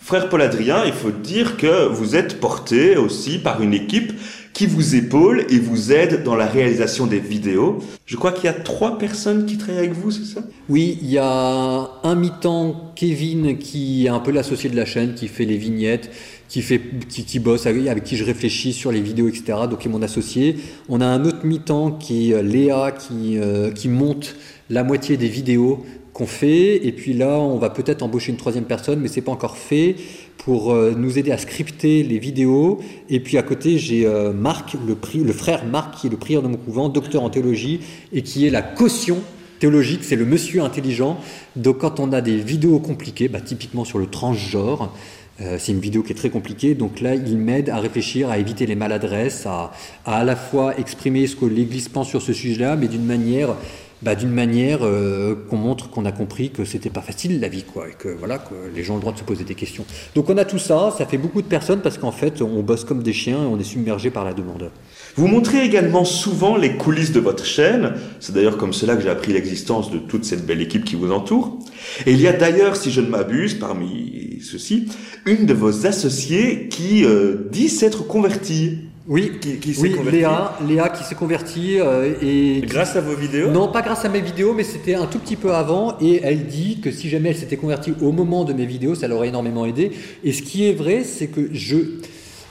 [0.00, 4.12] Frère Paul Adrien, il faut dire que vous êtes porté aussi par une équipe
[4.54, 7.78] qui vous épaule et vous aide dans la réalisation des vidéos.
[8.06, 10.42] Je crois qu'il y a trois personnes qui travaillent avec vous, c'est ça?
[10.68, 15.14] Oui, il y a un mi-temps Kevin qui est un peu l'associé de la chaîne,
[15.14, 16.08] qui fait les vignettes,
[16.48, 19.58] qui, fait, qui, bosse, avec, qui je réfléchis sur les vidéos, etc.
[19.68, 20.56] Donc qui est mon associé.
[20.88, 24.36] On a un autre mi-temps qui est Léa, qui, euh, qui monte
[24.70, 26.86] la moitié des vidéos qu'on fait.
[26.86, 29.96] Et puis là, on va peut-être embaucher une troisième personne, mais c'est pas encore fait
[30.44, 32.78] pour euh, nous aider à scripter les vidéos.
[33.08, 36.48] Et puis à côté, j'ai euh, Marc, le, frère Marc, qui est le prieur de
[36.48, 37.80] mon couvent, docteur en théologie,
[38.12, 39.22] et qui est la caution
[39.58, 41.18] théologique, c'est le monsieur intelligent.
[41.56, 44.92] Donc quand on a des vidéos compliquées, bah, typiquement sur le transgenre,
[45.40, 48.38] euh, c'est une vidéo qui est très compliquée, donc là il m'aide à réfléchir, à
[48.38, 49.72] éviter les maladresses, à
[50.04, 53.56] à, à la fois exprimer ce que l'Église pense sur ce sujet-là, mais d'une manière
[54.04, 57.64] bah, d'une manière euh, qu'on montre qu'on a compris que c'était pas facile la vie,
[57.64, 59.84] quoi, et que voilà, les gens ont le droit de se poser des questions.
[60.14, 62.84] Donc on a tout ça, ça fait beaucoup de personnes parce qu'en fait on bosse
[62.84, 64.70] comme des chiens et on est submergé par la demande.
[65.16, 67.94] Vous montrez également souvent les coulisses de votre chaîne.
[68.20, 71.12] C'est d'ailleurs comme cela que j'ai appris l'existence de toute cette belle équipe qui vous
[71.12, 71.58] entoure.
[72.04, 74.88] Et il y a d'ailleurs, si je ne m'abuse, parmi ceux-ci,
[75.24, 78.80] une de vos associées qui euh, dit s'être convertie.
[79.06, 83.50] Oui, qui, oui Léa, Léa qui s'est convertie euh, et grâce à vos vidéos?
[83.50, 85.98] Non, pas grâce à mes vidéos, mais c'était un tout petit peu avant.
[86.00, 89.06] Et elle dit que si jamais elle s'était convertie au moment de mes vidéos, ça
[89.06, 89.90] l'aurait énormément aidé.
[90.24, 91.76] Et ce qui est vrai, c'est que je,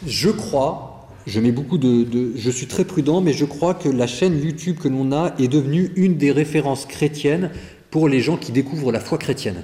[0.06, 3.90] je crois, je mets beaucoup de, de, je suis très prudent, mais je crois que
[3.90, 7.50] la chaîne YouTube que l'on a est devenue une des références chrétiennes
[7.90, 9.64] pour les gens qui découvrent la foi chrétienne.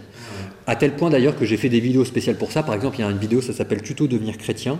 [0.66, 2.62] À tel point d'ailleurs que j'ai fait des vidéos spéciales pour ça.
[2.64, 4.80] Par exemple, il y a une vidéo, ça s'appelle Tuto devenir chrétien.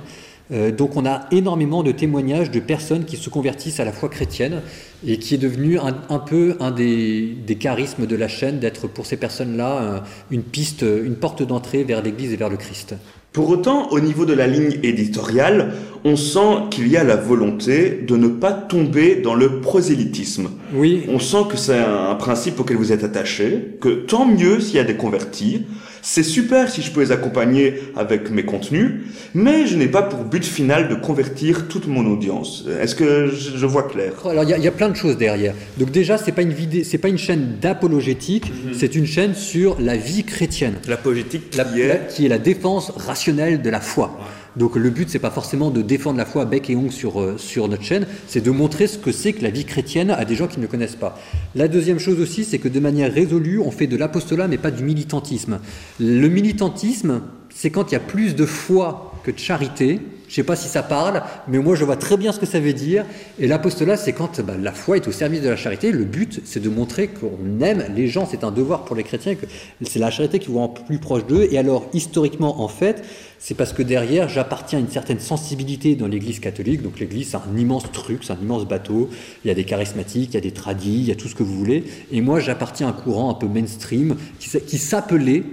[0.52, 4.10] Euh, donc on a énormément de témoignages de personnes qui se convertissent à la foi
[4.10, 4.62] chrétienne
[5.06, 9.18] et qui est devenu un, peu un des, charismes de la chaîne d'être pour ces
[9.18, 12.96] personnes-là une piste, une porte d'entrée vers l'Église et vers le Christ.
[13.32, 18.04] Pour autant, au niveau de la ligne éditoriale, on sent qu'il y a la volonté
[18.08, 20.50] de ne pas tomber dans le prosélytisme.
[20.74, 21.04] Oui.
[21.08, 24.80] On sent que c'est un principe auquel vous êtes attaché, que tant mieux s'il y
[24.80, 25.66] a des convertis,
[26.02, 29.02] c'est super si je peux les accompagner avec mes contenus,
[29.34, 32.66] mais je n'ai pas pour but final de convertir toute mon audience.
[32.82, 34.14] Est-ce que je, vois clair?
[34.26, 35.54] Alors il y, a plein de choses derrière.
[35.78, 38.74] Donc déjà, c'est pas une vidéo, c'est pas une chaîne d'apologétique, mhm.
[38.74, 40.76] c'est une chaîne sur la vie chrétienne.
[40.88, 42.08] L'apologétique qui, est...
[42.10, 44.20] qui est la défense rationnelle de la foi.
[44.56, 47.38] Donc le but, c'est pas forcément de défendre la foi bec et ongle sur, euh,
[47.38, 50.36] sur notre chaîne, c'est de montrer ce que c'est que la vie chrétienne à des
[50.36, 51.20] gens qui ne connaissent pas.
[51.56, 54.72] La deuxième chose aussi, c'est que de manière résolue, on fait de l'apostolat, mais pas
[54.72, 55.60] du militantisme.
[56.00, 57.22] Le militantisme,
[57.54, 60.00] c'est quand il y a plus de foi de charité.
[60.30, 62.46] Je ne sais pas si ça parle, mais moi je vois très bien ce que
[62.46, 63.04] ça veut dire.
[63.40, 65.92] Et l'apostolat, c'est quand bah, la foi est au service de la charité.
[65.92, 68.28] Le but, c'est de montrer qu'on aime les gens.
[68.30, 69.48] C'est un devoir pour les chrétiens, que
[69.82, 71.48] c'est la charité qui vous rend plus proche d'eux.
[71.50, 73.04] Et alors, historiquement, en fait,
[73.40, 76.84] c'est parce que derrière, j'appartiens à une certaine sensibilité dans l'Église catholique.
[76.84, 79.10] Donc l'Église, c'est un immense truc, c'est un immense bateau.
[79.44, 81.34] Il y a des charismatiques, il y a des tradis, il y a tout ce
[81.34, 81.86] que vous voulez.
[82.12, 85.44] Et moi, j'appartiens à un courant un peu mainstream qui s'appelait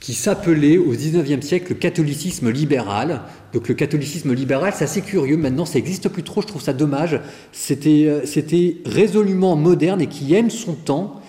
[0.00, 3.20] qui s'appelait au 19e siècle le catholicisme libéral.
[3.52, 5.36] Donc le catholicisme libéral, c'est assez curieux.
[5.36, 6.40] Maintenant, ça n'existe plus trop.
[6.40, 7.20] Je trouve ça dommage.
[7.52, 11.20] C'était, euh, c'était résolument moderne et qui aime son temps,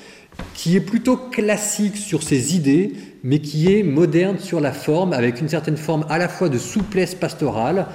[0.54, 5.42] qui est plutôt classique sur ses idées, mais qui est moderne sur la forme, avec
[5.42, 7.88] une certaine forme à la fois de souplesse pastorale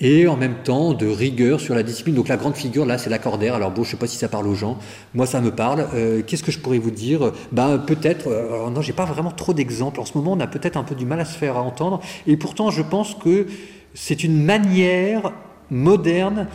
[0.00, 2.14] et en même temps de rigueur sur la discipline.
[2.14, 3.54] Donc la grande figure là, c'est l'accordaire.
[3.54, 4.78] Alors bon, je sais pas si ça parle aux gens.
[5.14, 5.86] Moi, ça me parle.
[5.94, 7.32] Euh, Qu'est-ce que je pourrais vous dire?
[7.52, 8.28] Ben peut-être.
[8.28, 10.00] Euh, non, j'ai pas vraiment trop d'exemples.
[10.00, 12.00] En ce moment, on a peut-être un peu du mal à se faire entendre.
[12.26, 13.46] Et pourtant, je pense que
[13.94, 15.32] c'est une manière
[15.74, 16.46] moderne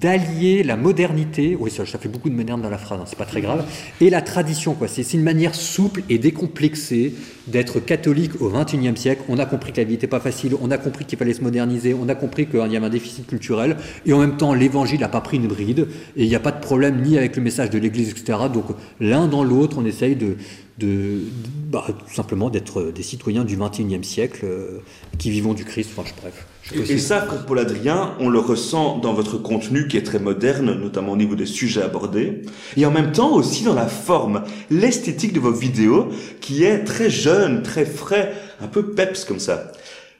[0.00, 3.24] d'allier la modernité, oui ça, fait beaucoup de moderne dans la phrase, hein, c'est pas
[3.24, 3.64] très grave,
[4.00, 4.74] et la tradition.
[4.74, 4.86] quoi.
[4.86, 7.14] C'est une manière souple et décomplexée
[7.48, 9.22] d'être catholique au XXIe siècle.
[9.28, 11.42] On a compris que la vie n'était pas facile, on a compris qu'il fallait se
[11.42, 15.00] moderniser, on a compris qu'il y avait un déficit culturel, et en même temps l'évangile
[15.00, 17.42] n'a pas pris une bride, et il n'y a pas de problème ni avec le
[17.42, 18.38] message de l'Église, etc.
[18.52, 18.66] Donc
[19.00, 20.36] l'un dans l'autre, on essaye de,
[20.78, 21.18] de,
[21.70, 24.78] bah, tout simplement d'être des citoyens du XXIe siècle euh,
[25.18, 25.90] qui vivons du Christ.
[25.96, 26.46] Enfin, je, bref.
[26.74, 30.18] Et, et ça, Frère Paul Adrien, on le ressent dans votre contenu qui est très
[30.18, 32.42] moderne, notamment au niveau des sujets abordés,
[32.76, 36.08] et en même temps aussi dans la forme, l'esthétique de vos vidéos,
[36.40, 39.72] qui est très jeune, très frais, un peu peps comme ça.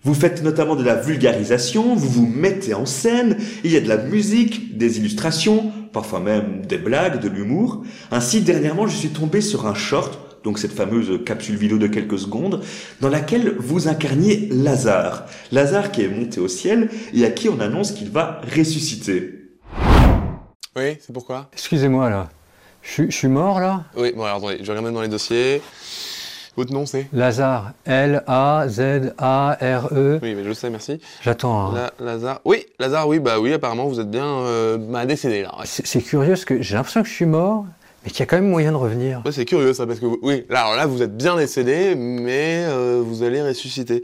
[0.03, 3.89] Vous faites notamment de la vulgarisation, vous vous mettez en scène, il y a de
[3.89, 7.83] la musique, des illustrations, parfois même des blagues, de l'humour.
[8.11, 12.19] Ainsi, dernièrement, je suis tombé sur un short donc cette fameuse capsule vidéo de quelques
[12.19, 12.63] secondes,
[13.01, 15.27] dans laquelle vous incarniez Lazare.
[15.53, 19.51] Lazare qui est monté au ciel et à qui on annonce qu'il va ressusciter.
[20.77, 21.49] Oui, c'est pourquoi?
[21.53, 22.29] Excusez-moi là.
[22.83, 23.85] Je, je, suis mort là?
[23.97, 25.61] Oui, bon alors attendez, je regarde même dans les dossiers.
[26.57, 27.07] Votre nom c'est?
[27.13, 27.73] Lazare.
[27.85, 28.61] L-A-Z-A-R-E.
[30.23, 31.01] Oui, mais je sais, merci.
[31.23, 31.75] J'attends.
[31.75, 31.91] Hein.
[32.01, 32.41] La, Lazare.
[32.45, 35.55] Oui, Lazare, oui, bah oui, apparemment vous êtes bien euh, bah, décédé là.
[35.59, 35.65] Ouais.
[35.67, 37.67] C'est curieux parce que j'ai l'impression que je suis mort,
[38.05, 39.23] mais qu'il y a quand même moyen de revenir.
[39.31, 43.03] C'est curieux ça, parce que oui, là, alors là vous êtes bien décédé, mais euh,
[43.05, 44.03] vous allez ressusciter.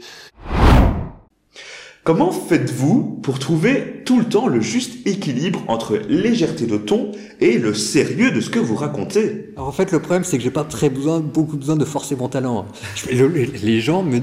[2.07, 7.57] Comment faites-vous pour trouver tout le temps le juste équilibre entre légèreté de ton et
[7.57, 9.49] le sérieux de ce que vous racontez?
[9.57, 12.15] Alors en fait, le problème, c'est que j'ai pas très besoin, beaucoup besoin de forcer
[12.15, 12.65] mon talent.
[12.95, 14.21] Je, le, les gens me,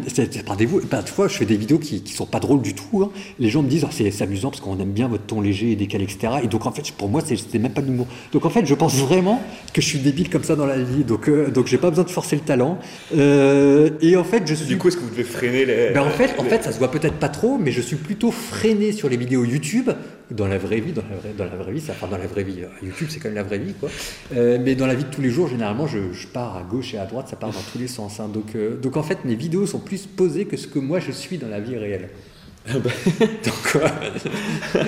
[0.64, 3.02] vous parfois, je fais des vidéos qui, qui sont pas drôles du tout.
[3.02, 3.10] Hein.
[3.38, 5.76] Les gens me disent, oh, c'est amusant parce qu'on aime bien votre ton léger et
[5.76, 6.36] décalé, etc.
[6.42, 8.06] Et donc en fait, pour moi, c'est même pas de l'humour.
[8.32, 9.42] Donc en fait, je pense vraiment
[9.74, 11.04] que je suis débile comme ça dans la vie.
[11.04, 12.78] Donc euh, donc j'ai pas besoin de forcer le talent.
[13.14, 14.64] Euh, et en fait, je suis.
[14.64, 16.78] Du coup, est-ce que vous devez freiner les ben, En fait, en fait, ça se
[16.78, 19.90] voit peut-être pas trop, mais je suis plutôt freiné sur les vidéos YouTube.
[20.30, 22.26] Dans la vraie vie, dans la vraie, dans la vraie vie, ça, enfin dans la
[22.26, 23.90] vraie vie, YouTube c'est quand même la vraie vie, quoi.
[24.34, 26.94] Euh, mais dans la vie de tous les jours, généralement, je, je, pars à gauche
[26.94, 28.20] et à droite, ça part dans tous les sens.
[28.20, 28.28] Hein.
[28.32, 31.12] Donc, euh, donc en fait, mes vidéos sont plus posées que ce que moi je
[31.12, 32.08] suis dans la vie réelle.
[32.72, 33.78] donc,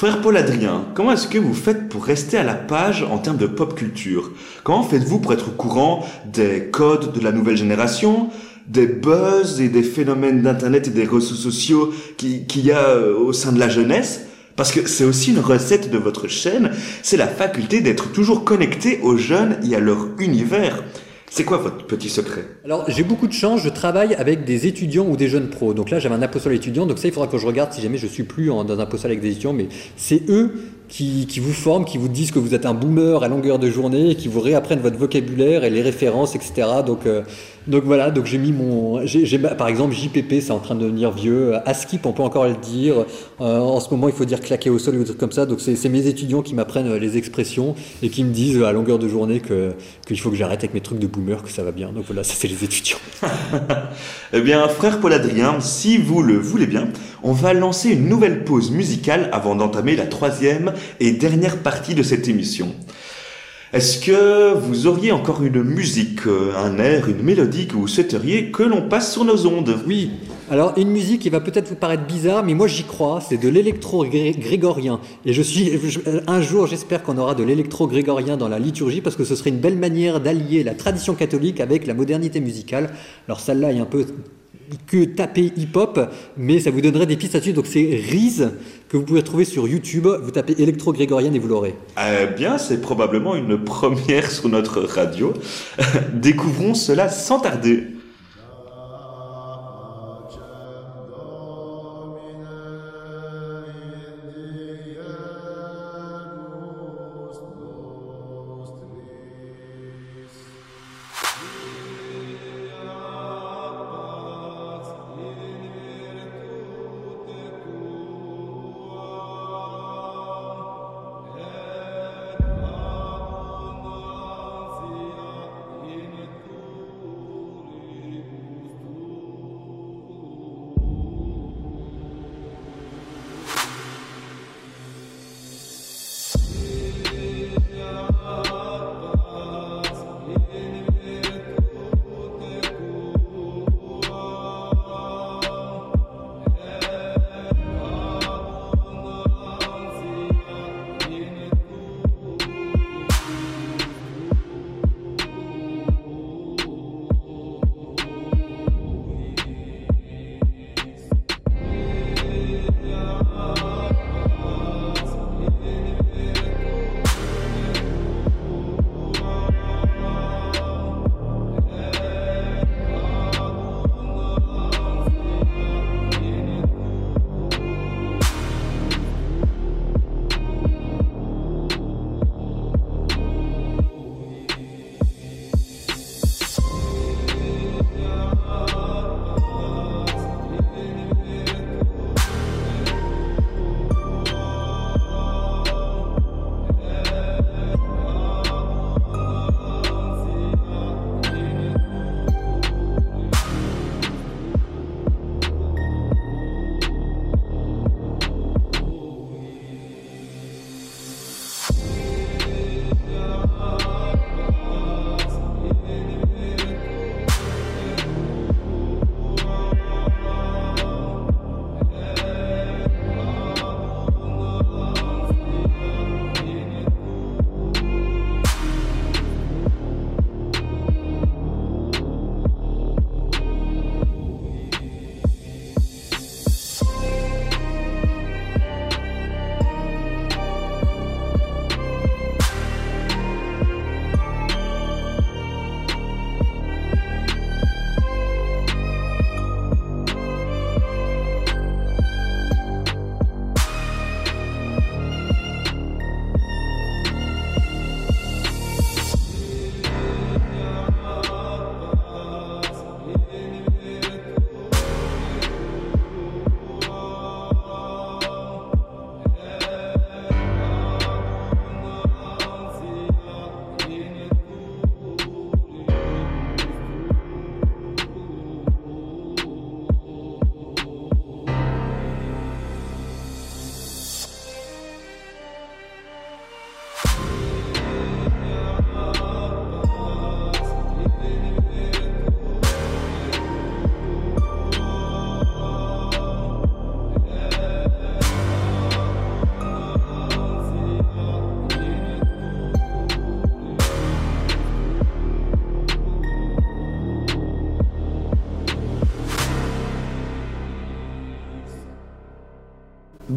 [0.00, 3.36] Frère Paul Adrien, comment est-ce que vous faites pour rester à la page en termes
[3.36, 4.30] de pop culture?
[4.64, 8.30] Comment faites-vous pour être au courant des codes de la nouvelle génération?
[8.70, 13.32] Des buzz et des phénomènes d'internet et des réseaux sociaux qu'il qui y a au
[13.32, 14.22] sein de la jeunesse
[14.56, 16.70] parce que c'est aussi une recette de votre chaîne,
[17.02, 20.84] c'est la faculté d'être toujours connecté aux jeunes et à leur univers.
[21.30, 22.44] C'est quoi votre petit secret?
[22.64, 25.74] Alors j'ai beaucoup de chance, je travaille avec des étudiants ou des jeunes pros.
[25.74, 27.98] Donc là j'avais un apostole étudiant, donc ça il faudra que je regarde si jamais
[27.98, 30.52] je suis plus dans un apostole avec des étudiants, mais c'est eux
[30.90, 33.70] qui, qui, vous forment, qui vous disent que vous êtes un boomer à longueur de
[33.70, 36.68] journée, et qui vous réapprennent votre vocabulaire et les références, etc.
[36.84, 37.22] Donc, euh,
[37.66, 41.10] donc voilà, donc j'ai mis mon, j'ai, par exemple JPP, c'est en train de devenir
[41.10, 41.56] vieux.
[41.66, 43.04] ASCII, on peut encore le dire.
[43.40, 45.44] Euh, en ce moment, il faut dire claquer au sol ou des trucs comme ça.
[45.44, 49.08] Donc c'est, mes étudiants qui m'apprennent les expressions et qui me disent à longueur de
[49.08, 49.42] journée
[50.06, 51.92] qu'il faut que j'arrête avec mes trucs de boomer, que ça va bien.
[51.92, 52.98] Donc voilà, ça c'est les étudiants.
[54.32, 56.88] eh bien, frère Paul Adrien, si vous le voulez bien,
[57.22, 62.02] on va lancer une nouvelle pause musicale avant d'entamer la troisième et dernière partie de
[62.02, 62.74] cette émission.
[63.72, 68.64] Est-ce que vous auriez encore une musique, un air, une mélodie que vous souhaiteriez que
[68.64, 69.78] l'on passe sur nos ondes?
[69.86, 70.10] Oui.
[70.50, 73.20] Alors une musique qui va peut-être vous paraître bizarre, mais moi j'y crois.
[73.20, 74.98] C'est de l'électro-grégorien.
[75.24, 75.70] Et je suis
[76.26, 79.60] un jour, j'espère qu'on aura de l'électro-grégorien dans la liturgie parce que ce serait une
[79.60, 82.90] belle manière d'allier la tradition catholique avec la modernité musicale.
[83.28, 84.04] Alors celle-là est un peu
[84.86, 86.00] que taper hip-hop,
[86.36, 87.52] mais ça vous donnerait des pistes là-dessus.
[87.52, 88.42] Donc c'est Riz
[88.88, 90.06] que vous pouvez trouver sur YouTube.
[90.22, 91.74] Vous tapez électro-grégorienne et vous l'aurez.
[91.98, 95.32] Eh bien, c'est probablement une première sur notre radio.
[96.14, 97.86] Découvrons cela sans tarder.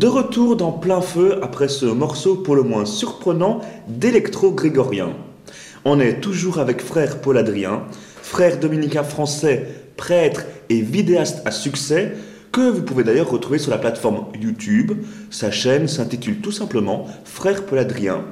[0.03, 5.13] De retour dans plein feu après ce morceau pour le moins surprenant d'électro-grégorien.
[5.85, 7.83] On est toujours avec frère Paul Adrien,
[8.21, 12.17] frère dominicain français, prêtre et vidéaste à succès,
[12.51, 14.91] que vous pouvez d'ailleurs retrouver sur la plateforme YouTube.
[15.29, 18.25] Sa chaîne s'intitule tout simplement Frère Paul Adrien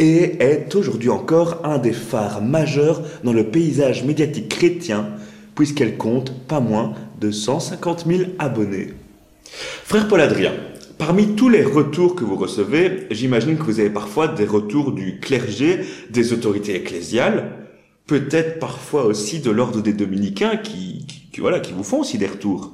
[0.00, 5.10] et est aujourd'hui encore un des phares majeurs dans le paysage médiatique chrétien,
[5.54, 8.94] puisqu'elle compte pas moins de 150 000 abonnés.
[9.84, 10.54] Frère Paul Adrien,
[10.98, 15.18] parmi tous les retours que vous recevez, j'imagine que vous avez parfois des retours du
[15.20, 15.80] clergé,
[16.10, 17.66] des autorités ecclésiales,
[18.06, 21.06] peut-être parfois aussi de l'ordre des dominicains qui,
[21.38, 22.72] voilà, qui vous font aussi des retours.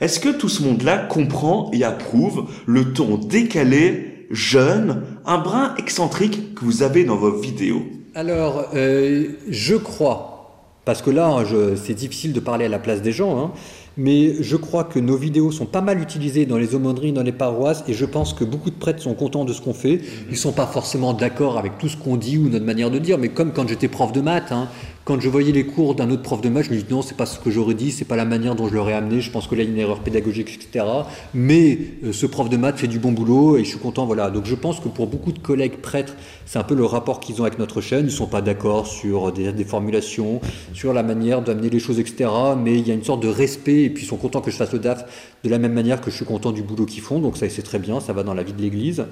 [0.00, 6.54] Est-ce que tout ce monde-là comprend et approuve le ton décalé, jeune, un brin excentrique
[6.54, 7.82] que vous avez dans vos vidéos?
[8.14, 10.40] Alors, euh, je crois,
[10.84, 11.44] parce que là,
[11.76, 13.52] c'est difficile de parler à la place des gens, hein,
[14.00, 17.32] mais je crois que nos vidéos sont pas mal utilisées dans les aumôneries, dans les
[17.32, 20.00] paroisses, et je pense que beaucoup de prêtres sont contents de ce qu'on fait.
[20.30, 23.18] Ils sont pas forcément d'accord avec tout ce qu'on dit ou notre manière de dire,
[23.18, 24.68] mais comme quand j'étais prof de maths, hein,
[25.10, 27.16] quand je voyais les cours d'un autre prof de maths, je me dis non, c'est
[27.16, 29.48] pas ce que j'aurais dit, c'est pas la manière dont je l'aurais amené, je pense
[29.48, 30.86] que là il y a une erreur pédagogique, etc.
[31.34, 34.30] Mais euh, ce prof de maths fait du bon boulot et je suis content, voilà.
[34.30, 36.14] Donc je pense que pour beaucoup de collègues prêtres,
[36.46, 38.04] c'est un peu le rapport qu'ils ont avec notre chaîne.
[38.04, 40.40] Ils sont pas d'accord sur des, des formulations,
[40.74, 42.30] sur la manière d'amener les choses, etc.
[42.56, 44.56] Mais il y a une sorte de respect et puis ils sont contents que je
[44.56, 45.06] fasse le DAF
[45.42, 47.18] de la même manière que je suis content du boulot qu'ils font.
[47.18, 49.06] Donc ça c'est très bien, ça va dans la vie de l'Église.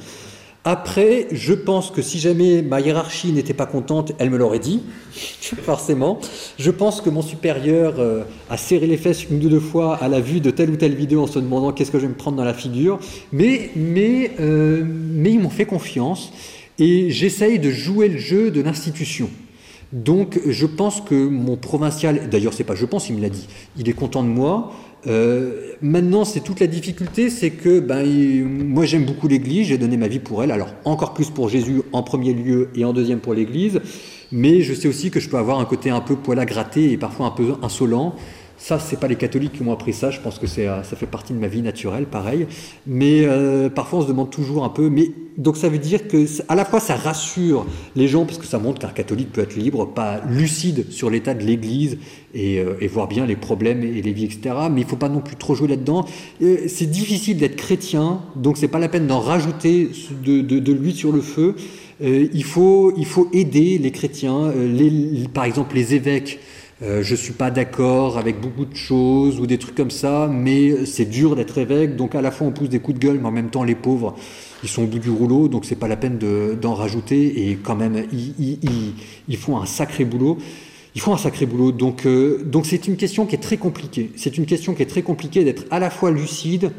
[0.71, 4.83] Après, je pense que si jamais ma hiérarchie n'était pas contente, elle me l'aurait dit,
[5.63, 6.19] forcément.
[6.59, 10.09] Je pense que mon supérieur euh, a serré les fesses une ou deux fois à
[10.09, 12.19] la vue de telle ou telle vidéo en se demandant qu'est-ce que je vais me
[12.19, 12.99] prendre dans la figure.
[13.33, 16.35] Mais, mais, euh, mais ils m'ont fait confiance
[16.79, 19.31] et j'essaye de jouer le jeu de l'institution.
[19.93, 23.49] Donc je pense que mon provincial, d'ailleurs c'est pas je pense, il me l'a dit,
[23.79, 24.71] il est content de moi.
[25.07, 28.05] Euh, maintenant, c'est toute la difficulté, c'est que ben,
[28.45, 31.83] moi j'aime beaucoup l'Église, j'ai donné ma vie pour elle, alors encore plus pour Jésus
[31.93, 33.81] en premier lieu et en deuxième pour l'Église,
[34.33, 36.91] mais je sais aussi que je peux avoir un côté un peu poil à gratter
[36.93, 38.15] et parfois un peu insolent.
[38.61, 40.11] Ça, c'est pas les catholiques qui m'ont appris ça.
[40.11, 42.49] Je pense que c'est, euh, ça fait partie de ma vie naturelle, pareil.
[42.89, 44.91] Mais euh, parfois, on se demande toujours un peu.
[44.91, 48.47] Mais donc, ça veut dire que, à la fois, ça rassure les gens parce que
[48.47, 51.99] ça montre qu'un catholique peut être libre, pas lucide sur l'état de l'Église
[52.35, 54.57] et, euh, voir bien les problèmes et les vies, etc.
[54.73, 56.05] Mais il faut pas non plus trop jouer là-dedans.
[56.41, 59.91] C'est difficile d'être chrétien, donc c'est pas la peine d'en rajouter
[60.25, 61.55] de, de, l'huile sur le feu.
[62.01, 64.53] Il faut, il faut aider les chrétiens,
[65.33, 66.41] par exemple les évêques.
[66.83, 70.87] Euh, je suis pas d'accord avec beaucoup de choses ou des trucs comme ça, mais
[70.87, 73.27] c'est dur d'être évêque, donc à la fois on pousse des coups de gueule, mais
[73.27, 74.15] en même temps les pauvres,
[74.63, 77.57] ils sont au bout du rouleau, donc c'est pas la peine de- d'en rajouter, et
[77.61, 78.95] quand même ils, ils- ils-
[79.29, 80.39] ils font un sacré boulot.
[80.95, 84.11] Ils font un sacré boulot, donc euh, donc c'est une question qui est très compliquée.
[84.17, 86.71] C'est une question qui est très compliquée d'être à la fois lucide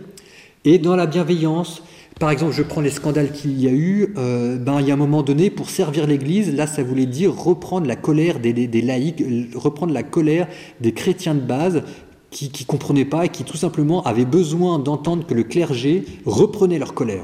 [0.66, 1.84] et dans la bienveillance.
[2.20, 4.14] Par exemple, je prends les scandales qu'il y a eu.
[4.18, 7.34] euh, ben, il y a un moment donné, pour servir l'Église, là, ça voulait dire
[7.34, 10.48] reprendre la colère des, laïcs, euh, reprendre la colère
[10.82, 11.82] des chrétiens de base
[12.30, 16.78] qui ne comprenaient pas et qui tout simplement avaient besoin d'entendre que le clergé reprenait
[16.78, 17.24] leur colère.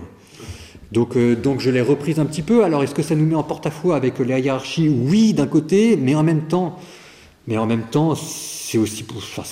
[0.93, 2.63] Donc, euh, donc je l'ai reprise un petit peu.
[2.63, 4.87] Alors, est-ce que ça nous met en porte-à-faux avec la hiérarchie?
[4.87, 6.79] Oui, d'un côté, mais en même temps,
[7.47, 9.43] mais en même temps, c'est aussi, enfin,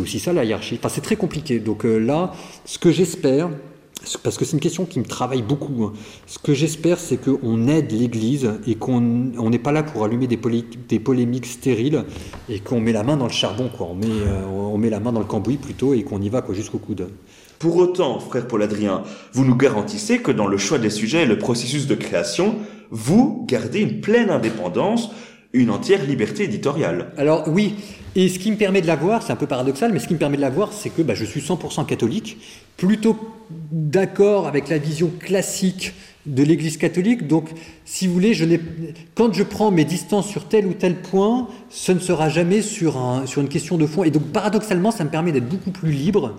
[0.00, 0.76] aussi ça la hiérarchie.
[0.78, 1.58] Enfin, c'est très compliqué.
[1.58, 2.32] Donc là,
[2.64, 3.50] ce que j'espère,
[4.22, 5.92] parce que c'est une question qui me travaille beaucoup, hein,
[6.26, 10.26] ce que j'espère, c'est qu'on aide l'Église et qu'on on n'est pas là pour allumer
[10.26, 12.04] des polémiques stériles
[12.48, 13.86] et qu'on met la main dans le charbon, quoi.
[13.90, 16.42] On met, euh, on met la main dans le cambouis plutôt et qu'on y va
[16.42, 17.08] quoi, jusqu'au coude.
[17.58, 21.26] Pour autant, frère Paul Adrien, vous nous garantissez que dans le choix des sujets et
[21.26, 22.56] le processus de création,
[22.90, 25.10] vous gardez une pleine indépendance,
[25.52, 27.12] une entière liberté éditoriale.
[27.16, 27.74] Alors oui,
[28.14, 30.18] et ce qui me permet de l'avoir, c'est un peu paradoxal, mais ce qui me
[30.18, 32.38] permet de l'avoir, c'est que bah, je suis 100% catholique,
[32.76, 33.16] plutôt
[33.70, 35.94] d'accord avec la vision classique
[36.26, 37.26] de l'Église catholique.
[37.26, 37.48] Donc,
[37.84, 38.34] si vous voulez,
[39.14, 43.22] quand je prends mes distances sur tel ou tel point, ce ne sera jamais sur,
[43.26, 44.04] sur une question de fond.
[44.04, 46.36] Et donc, paradoxalement, ça me permet d'être beaucoup plus libre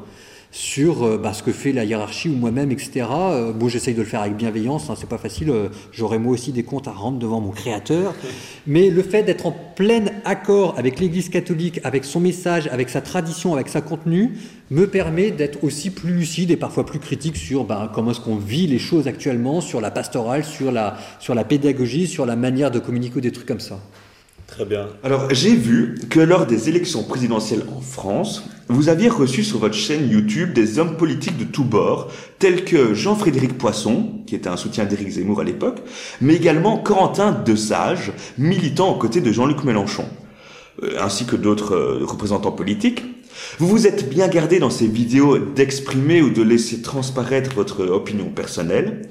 [0.53, 3.07] sur euh, bah, ce que fait la hiérarchie ou moi-même, etc.
[3.09, 5.49] Euh, bon, j'essaye de le faire avec bienveillance, hein, c'est pas facile.
[5.49, 8.13] euh, J'aurai moi aussi des comptes à rendre devant mon Créateur.
[8.67, 13.01] Mais le fait d'être en plein accord avec l'Église catholique, avec son message, avec sa
[13.01, 14.33] tradition, avec sa contenu,
[14.69, 18.37] me permet d'être aussi plus lucide et parfois plus critique sur bah, comment est-ce qu'on
[18.37, 22.69] vit les choses actuellement, sur la pastorale, sur la, sur la pédagogie, sur la manière
[22.69, 23.79] de communiquer, des trucs comme ça.
[24.53, 24.85] Très bien.
[25.03, 29.73] Alors, j'ai vu que lors des élections présidentielles en France, vous aviez reçu sur votre
[29.73, 34.55] chaîne YouTube des hommes politiques de tous bords, tels que Jean-Frédéric Poisson, qui était un
[34.55, 35.79] soutien d'Éric Zemmour à l'époque,
[36.21, 40.05] mais également Corentin Desage, militant aux côtés de Jean-Luc Mélenchon,
[40.83, 43.03] euh, ainsi que d'autres euh, représentants politiques.
[43.57, 48.29] Vous vous êtes bien gardé dans ces vidéos d'exprimer ou de laisser transparaître votre opinion
[48.29, 49.01] personnelle.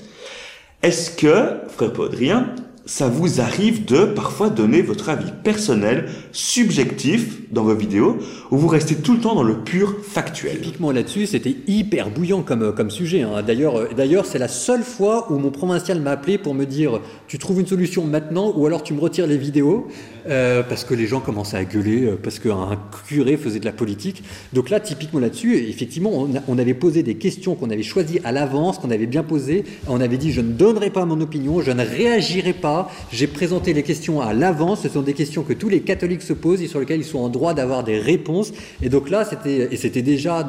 [0.84, 2.54] Est-ce que, frère Podrien,
[2.84, 8.18] ça vous arrive de parfois donner votre avis personnel, subjectif dans vos vidéos,
[8.50, 10.60] ou vous restez tout le temps dans le pur factuel?
[10.60, 13.22] Typiquement là-dessus, c'était hyper bouillant comme, euh, sujet.
[13.22, 13.42] hein.
[13.46, 17.00] D'ailleurs, euh, d'ailleurs, c'est la seule fois où mon provincial m'a appelé pour me dire
[17.28, 19.86] tu trouves une solution maintenant ou alors tu me retires les vidéos?
[20.28, 23.72] Euh, parce que les gens commençaient à gueuler euh, parce qu'un curé faisait de la
[23.72, 24.22] politique.
[24.52, 28.32] Donc là, typiquement là-dessus, effectivement, on, on avait posé des questions qu'on avait choisies à
[28.32, 29.64] l'avance, qu'on avait bien posées.
[29.88, 32.90] On avait dit je ne donnerai pas mon opinion, je ne réagirai pas.
[33.12, 34.82] J'ai présenté les questions à l'avance.
[34.82, 37.20] Ce sont des questions que tous les catholiques se posent et sur lesquelles ils sont
[37.20, 38.52] en droit d'avoir des réponses.
[38.82, 40.48] Et donc là, c'était et c'était déjà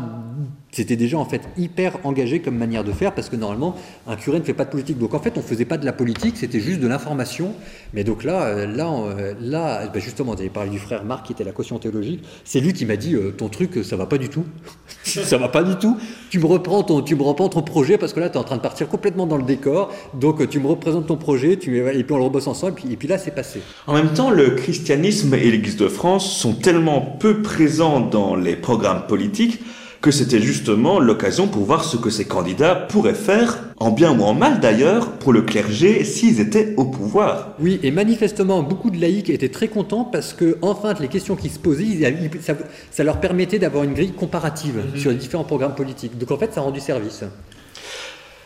[0.74, 3.76] c'était déjà en fait hyper engagé comme manière de faire parce que normalement
[4.08, 4.98] un curé ne fait pas de politique.
[4.98, 7.54] Donc en fait on faisait pas de la politique, c'était juste de l'information.
[7.94, 11.28] Mais donc là, euh, là, euh, là, bah, justement, tu avais parlé du frère Marc
[11.28, 12.24] qui était la caution théologique.
[12.44, 14.46] C'est lui qui m'a dit euh, ton truc euh, ça va pas du tout,
[15.04, 15.98] ça va pas du tout.
[16.30, 18.44] Tu me reprends ton, tu me reprends ton projet parce que là tu es en
[18.44, 19.92] train de partir complètement dans le décor.
[20.16, 22.82] Donc euh, tu me représentes ton projet, tu et puis on le rebosse ensemble.
[22.90, 23.62] Et puis là c'est passé.
[23.86, 28.56] En même temps, le christianisme et l'Église de France sont tellement peu présents dans les
[28.56, 29.60] programmes politiques
[30.04, 34.24] que c'était justement l'occasion pour voir ce que ces candidats pourraient faire, en bien ou
[34.24, 37.56] en mal d'ailleurs, pour le clergé s'ils étaient au pouvoir.
[37.62, 41.48] Oui, et manifestement, beaucoup de laïcs étaient très contents parce que, enfin, les questions qui
[41.48, 42.54] se posaient, ça,
[42.92, 46.18] ça leur permettait d'avoir une grille comparative sur les différents programmes politiques.
[46.18, 47.24] Donc en fait, ça a rendu service.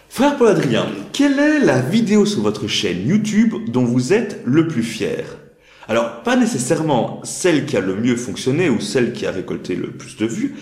[0.10, 4.68] Frère Paul Adrien, quelle est la vidéo sur votre chaîne YouTube dont vous êtes le
[4.68, 5.39] plus fier?
[5.88, 9.88] Alors, pas nécessairement celle qui a le mieux fonctionné ou celle qui a récolté le
[9.88, 10.55] plus de vues,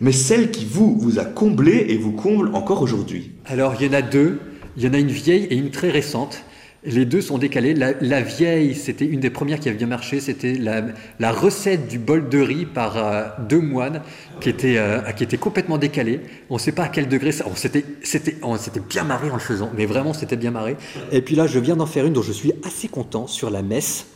[0.00, 3.32] mais celle qui vous, vous a comblé et vous comble encore aujourd'hui.
[3.44, 4.40] Alors, il y en a deux.
[4.76, 6.42] Il y en a une vieille et une très récente.
[6.82, 7.74] Les deux sont décalés.
[7.74, 10.18] La, vieille, c'était une des premières qui avait bien marché.
[10.20, 14.00] C'était la, recette du bol de riz par euh, deux moines
[14.40, 16.20] qui était, euh, qui était complètement décalée.
[16.48, 17.44] On ne sait pas à quel degré ça.
[17.50, 20.78] On s'était, c'était, on s'était bien marré en le faisant, mais vraiment, c'était bien marré.
[21.12, 23.60] Et puis là, je viens d'en faire une dont je suis assez content sur la
[23.60, 24.06] messe.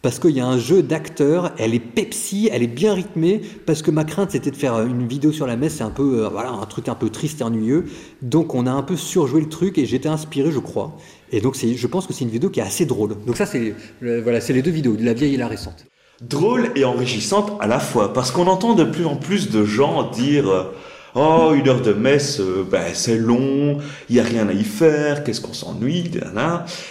[0.00, 3.82] Parce qu'il y a un jeu d'acteurs, elle est Pepsi, elle est bien rythmée, parce
[3.82, 6.28] que ma crainte c'était de faire une vidéo sur la messe, c'est un peu, euh,
[6.28, 7.86] voilà, un truc un peu triste et ennuyeux.
[8.22, 10.96] Donc on a un peu surjoué le truc et j'étais inspiré, je crois.
[11.32, 13.16] Et donc je pense que c'est une vidéo qui est assez drôle.
[13.26, 13.74] Donc ça c'est,
[14.04, 15.84] euh, voilà, c'est les deux vidéos, la vieille et la récente.
[16.20, 20.10] drôle et enrichissante à la fois, parce qu'on entend de plus en plus de gens
[20.10, 20.64] dire euh,
[21.20, 24.62] Oh, une heure de messe, euh, ben, c'est long, il y a rien à y
[24.62, 26.08] faire, qu'est-ce qu'on s'ennuie.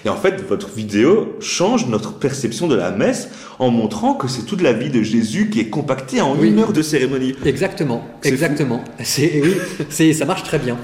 [0.04, 4.42] Et en fait, votre vidéo change notre perception de la messe en montrant que c'est
[4.42, 6.50] toute la vie de Jésus qui est compactée en Oui.
[6.50, 7.36] une heure de cérémonie.
[7.46, 8.84] Exactement, exactement.
[9.02, 9.56] C'est, oui,
[9.90, 10.76] c'est, ça marche très bien.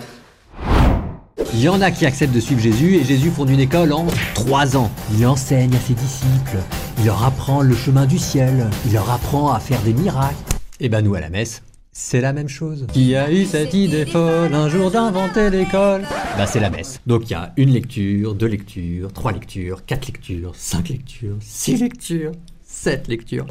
[1.54, 4.08] Il y en a qui acceptent de suivre Jésus et Jésus fonde une école en
[4.36, 4.90] trois ans.
[5.18, 6.60] Il enseigne à ses disciples,
[7.00, 10.34] il leur apprend le chemin du ciel, il leur apprend à faire des miracles.
[10.80, 11.62] Et ben nous à la messe,
[11.94, 12.88] c'est la même chose.
[12.92, 16.02] Qui a eu cette idée folle un jour d'inventer l'école?
[16.38, 17.00] Bah c'est la messe.
[17.06, 21.78] Donc il y a une lecture, deux lectures, trois lectures, quatre lectures, cinq lectures, six
[21.78, 22.32] lectures.
[22.66, 23.46] Sept lectures.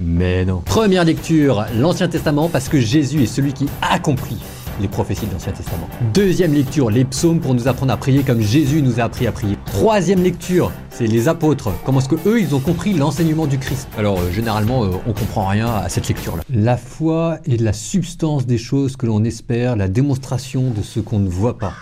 [0.00, 0.60] Mais non.
[0.60, 4.38] Première lecture, l'Ancien Testament, parce que Jésus est celui qui accomplit
[4.80, 5.88] les prophéties de l'Ancien Testament.
[6.12, 9.32] Deuxième lecture, les psaumes pour nous apprendre à prier comme Jésus nous a appris à
[9.32, 9.56] prier.
[9.66, 11.70] Troisième lecture, c'est les apôtres.
[11.84, 15.12] Comment est-ce que eux, ils ont compris l'enseignement du Christ Alors, euh, généralement, euh, on
[15.12, 16.42] comprend rien à cette lecture-là.
[16.50, 21.18] La foi est la substance des choses que l'on espère, la démonstration de ce qu'on
[21.18, 21.72] ne voit pas.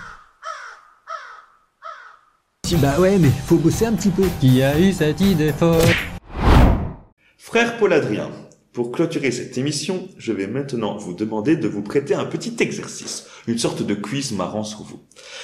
[2.66, 4.24] Si, bah ouais, mais faut bosser un petit peu.
[4.40, 5.78] Qui a eu cette idée folle?
[7.36, 8.30] Frère Paul Adrien,
[8.72, 13.26] pour clôturer cette émission, je vais maintenant vous demander de vous prêter un petit exercice,
[13.46, 15.00] une sorte de quiz marrant sur vous.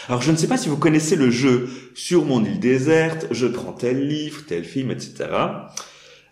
[0.08, 3.46] Alors je ne sais pas si vous connaissez le jeu sur mon île déserte, je
[3.46, 5.28] prends tel livre, tel film, etc.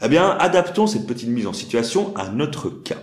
[0.02, 3.02] Eh bien, adaptons cette petite mise en situation à notre cas.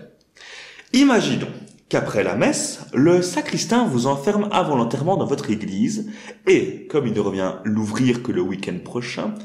[0.94, 1.52] Imaginons
[1.88, 6.10] qu'après la messe, le sacristain vous enferme involontairement dans votre église
[6.48, 9.36] et, comme il ne revient l'ouvrir que le week-end prochain,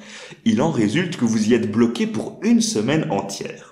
[0.46, 3.67] il en résulte que vous y êtes bloqué pour une semaine entière.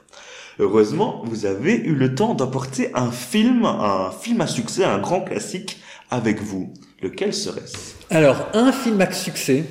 [0.58, 5.20] Heureusement, vous avez eu le temps d'emporter un film, un film à succès, un grand
[5.20, 5.78] classique
[6.10, 6.72] avec vous.
[7.02, 7.94] Lequel serait-ce?
[8.08, 9.64] Alors, un film à succès,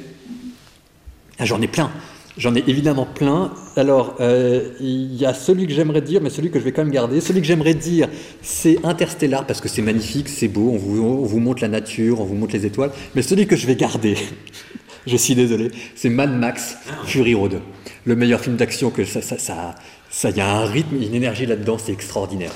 [1.39, 1.89] ah, j'en ai plein.
[2.37, 3.53] J'en ai évidemment plein.
[3.77, 6.83] Alors, euh, il y a celui que j'aimerais dire, mais celui que je vais quand
[6.83, 7.19] même garder.
[7.19, 8.09] Celui que j'aimerais dire,
[8.41, 12.21] c'est Interstellar, parce que c'est magnifique, c'est beau, on vous, on vous montre la nature,
[12.21, 12.91] on vous montre les étoiles.
[13.15, 14.17] Mais celui que je vais garder,
[15.07, 17.61] je suis désolé, c'est Mad Max Fury Road.
[18.03, 19.75] Le meilleur film d'action que ça, ça, ça,
[20.17, 22.51] ça, il y a un rythme, une énergie là-dedans, c'est extraordinaire.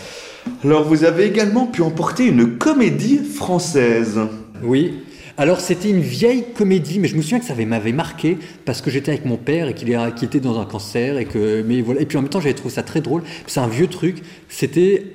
[0.63, 4.17] Alors, vous avez également pu emporter une comédie française.
[4.63, 4.99] Oui.
[5.37, 8.81] Alors c'était une vieille comédie, mais je me souviens que ça avait- m'avait marqué parce
[8.81, 12.01] que j'étais avec mon père et qu'il était dans un cancer et que mais voilà.
[12.01, 13.23] Et puis en même temps j'avais trouvé ça très drôle.
[13.47, 14.17] C'est un vieux truc.
[14.49, 15.05] C'était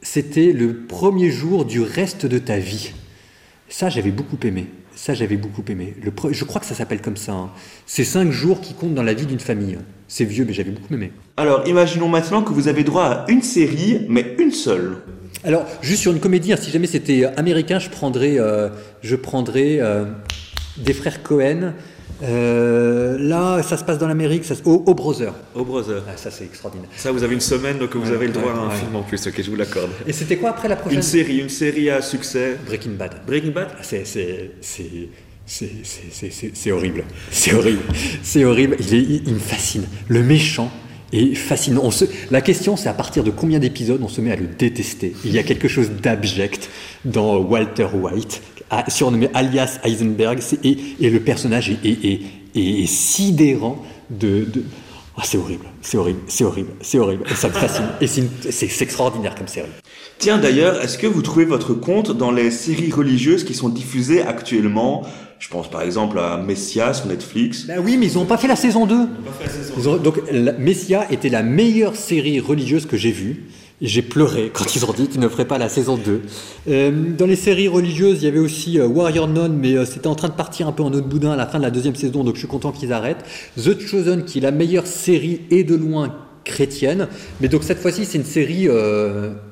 [0.00, 2.92] c'était le premier jour du reste de ta vie.
[3.68, 4.66] Ça j'avais beaucoup aimé.
[4.94, 5.94] Ça j'avais beaucoup aimé.
[6.00, 7.32] Le je crois que ça s'appelle comme ça.
[7.32, 7.50] hein.
[7.84, 9.78] C'est cinq jours qui comptent dans la vie d'une famille.
[10.06, 11.10] C'est vieux, mais j'avais beaucoup aimé.
[11.36, 14.96] Alors, imaginons maintenant que vous avez droit à une série, mais une seule.
[15.44, 18.68] Alors, juste sur une comédie, hein, si jamais c'était américain, je prendrais, euh,
[19.02, 20.04] je prendrais euh,
[20.76, 21.72] des frères Cohen.
[22.22, 25.32] Euh, là, ça se passe dans l'Amérique, ça se- au, au Brother.
[25.56, 26.04] Oh, brother.
[26.08, 26.88] Ah, ça, c'est extraordinaire.
[26.96, 28.76] Ça, vous avez une semaine, donc vous Ouais, avez le droit ouais, à un ouais.
[28.76, 29.26] film en plus.
[29.26, 29.90] Ok, je vous l'accorde.
[30.06, 32.56] Et c'était quoi après la prochaine Une série, une série à succès.
[32.64, 33.14] Breaking Bad.
[33.26, 34.52] Breaking Bad Ah, C'est, c'est,
[36.70, 37.02] horrible.
[37.32, 37.82] C'est horrible.
[38.22, 38.76] C'est horrible.
[38.78, 39.84] Il, est- il- il me fascine.
[40.06, 40.70] Le méchant
[41.12, 41.88] est fascinant.
[42.30, 45.12] La question, c'est à partir de combien d'épisodes on se met à le détester?
[45.24, 46.68] Il y a quelque chose d'abject
[47.04, 48.42] dans Walter White,
[48.88, 54.46] surnommé alias Heisenberg, et, et le personnage est sidérant de.
[54.52, 54.64] de-
[55.22, 57.22] Ah, c'est horrible, c'est horrible, c'est horrible, c'est horrible.
[57.30, 57.84] Et ça me fascine.
[58.00, 59.68] Et c'est, extraordinaire comme série.
[60.18, 64.20] Tiens, d'ailleurs, est-ce que vous trouvez votre compte dans les séries religieuses qui sont diffusées
[64.22, 65.02] actuellement?
[65.38, 67.66] Je pense par exemple à Messia sur Netflix.
[67.68, 68.96] Ben oui, mais ils n'ont pas fait la saison 2.
[69.78, 73.44] Ils ont- donc, la- Messia était la meilleure série religieuse que j'ai vue.
[73.82, 76.22] J'ai pleuré quand ils ont dit qu'ils ne feraient pas la saison 2.
[76.68, 80.06] Euh, dans les séries religieuses, il y avait aussi euh, Warrior Nun, mais euh, c'était
[80.06, 81.96] en train de partir un peu en autre boudin à la fin de la deuxième
[81.96, 83.24] saison, donc je suis content qu'ils arrêtent.
[83.56, 86.14] The Chosen, qui est la meilleure série et de loin
[86.44, 87.08] chrétienne.
[87.40, 88.68] Mais donc cette fois-ci, c'est une série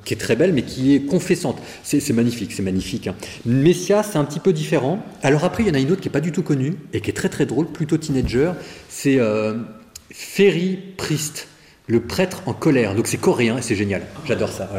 [0.04, 1.58] qui est très belle, mais qui est confessante.
[1.84, 3.06] C'est magnifique, c'est magnifique.
[3.08, 3.14] hein.
[3.46, 5.04] Messia, c'est un petit peu différent.
[5.22, 7.00] Alors après, il y en a une autre qui est pas du tout connue et
[7.00, 8.52] qui est très très drôle, plutôt teenager.
[8.88, 9.54] C'est euh,
[10.10, 11.46] Ferry Priest,
[11.90, 12.94] le prêtre en colère.
[12.94, 14.02] Donc c'est coréen et c'est génial.
[14.26, 14.68] J'adore ça.
[14.72, 14.78] Ah.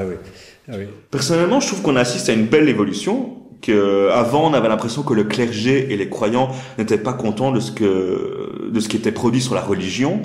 [0.71, 0.85] Ah oui.
[1.09, 3.37] Personnellement, je trouve qu'on assiste à une belle évolution.
[3.61, 6.49] Que avant, on avait l'impression que le clergé et les croyants
[6.79, 10.23] n'étaient pas contents de ce que de ce qui était produit sur la religion.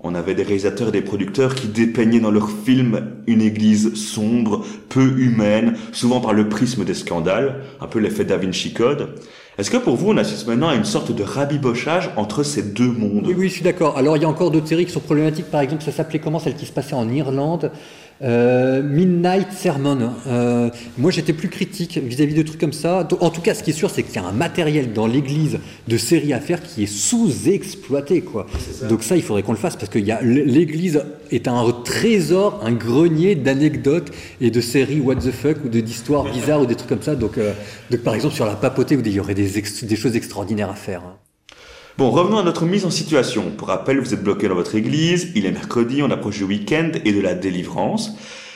[0.00, 4.64] On avait des réalisateurs et des producteurs qui dépeignaient dans leurs films une église sombre,
[4.88, 9.20] peu humaine, souvent par le prisme des scandales, un peu l'effet Da Vinci Code.
[9.58, 12.90] Est-ce que pour vous, on assiste maintenant à une sorte de rabibochage entre ces deux
[12.90, 13.26] mondes?
[13.26, 13.98] Oui, oui, je suis d'accord.
[13.98, 15.50] Alors, il y a encore d'autres séries qui sont problématiques.
[15.50, 17.70] Par exemple, ça s'appelait comment Celle qui se passait en Irlande?
[18.22, 20.12] Euh, Midnight Sermon.
[20.28, 23.08] Euh, moi, j'étais plus critique vis-à-vis de trucs comme ça.
[23.20, 25.58] En tout cas, ce qui est sûr, c'est qu'il y a un matériel dans l'église
[25.88, 28.46] de séries à faire qui est sous-exploité, quoi.
[28.88, 31.64] Donc ça, il faudrait qu'on le fasse parce que il y a l'église est un
[31.84, 34.10] trésor, un grenier d'anecdotes
[34.40, 37.16] et de séries what the fuck ou de- d'histoires bizarres ou des trucs comme ça.
[37.16, 37.52] Donc, euh,
[37.90, 41.02] donc, par exemple, sur la papauté, où il y aurait des, choses extraordinaires à faire.
[41.98, 43.50] Bon, revenons à notre mise en situation.
[43.54, 46.90] Pour rappel, vous êtes bloqué dans votre église, il est mercredi, on approche du week-end
[47.04, 48.12] et de la délivrance.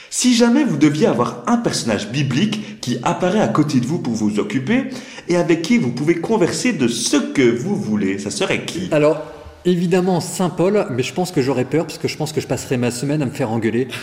[0.09, 4.13] Si jamais vous deviez avoir un personnage biblique qui apparaît à côté de vous pour
[4.13, 4.85] vous occuper
[5.27, 8.87] et avec qui vous pouvez converser de ce que vous voulez, ça serait qui?
[8.91, 9.21] Alors,
[9.67, 12.77] évidemment, Saint-Paul, mais je pense que j'aurais peur parce que je pense que je passerai
[12.77, 13.87] ma semaine à me faire engueuler.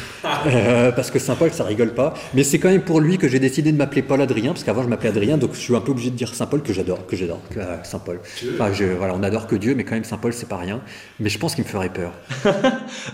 [0.46, 2.12] Euh, parce que Saint-Paul, ça rigole pas.
[2.34, 4.82] Mais c'est quand même pour lui que j'ai décidé de m'appeler Paul Adrien, parce qu'avant
[4.82, 7.16] je m'appelais Adrien, donc je suis un peu obligé de dire Saint-Paul que j'adore, que
[7.16, 8.20] j'adore, euh, Saint-Paul.
[8.54, 10.80] Enfin, je- voilà, on adore que Dieu, mais quand même Saint-Paul, c'est pas rien.
[11.18, 12.12] Mais je pense qu'il me ferait peur.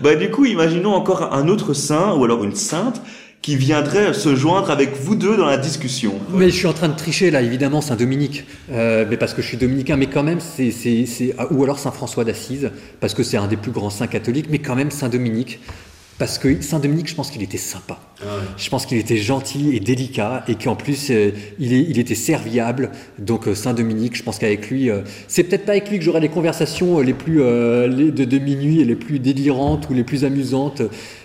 [0.01, 3.01] Bah du coup, imaginons encore un autre saint ou alors une sainte
[3.43, 6.15] qui viendrait se joindre avec vous deux dans la discussion.
[6.31, 8.45] Mais je suis en train de tricher là, évidemment, Saint-Dominique.
[8.71, 10.73] Euh, mais parce que je suis dominicain, mais quand même, c'est,
[11.39, 12.71] ah, ou alors Saint-François d'Assise,
[13.01, 15.61] parce que c'est un des plus grands saints catholiques, mais quand même Saint-Dominique.
[16.21, 17.99] Parce que Saint-Dominique, je pense qu'il était sympa.
[18.59, 22.15] Je pense qu'il était gentil et délicat, et qu'en plus, euh, il, est, il était
[22.15, 22.91] serviable.
[23.19, 26.21] Donc euh, Saint-Dominique, je pense qu'avec lui, euh, c'est peut-être pas avec lui que j'aurai
[26.21, 29.95] les conversations euh, les plus euh, les- de, de minuit et les plus délirantes ou
[29.95, 30.83] les plus amusantes,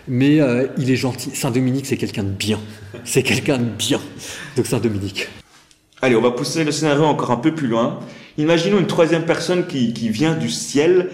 [0.08, 0.40] mais
[0.78, 1.32] il est gentil.
[1.34, 2.60] Saint-Dominique, c'est quelqu'un de bien.
[3.04, 4.00] C'est quelqu'un de bien.
[4.56, 5.28] Donc Saint-Dominique.
[6.02, 8.00] Allez, on va pousser le scénario encore un peu plus loin.
[8.38, 11.10] Imaginons une troisième personne qui, qui vient du ciel,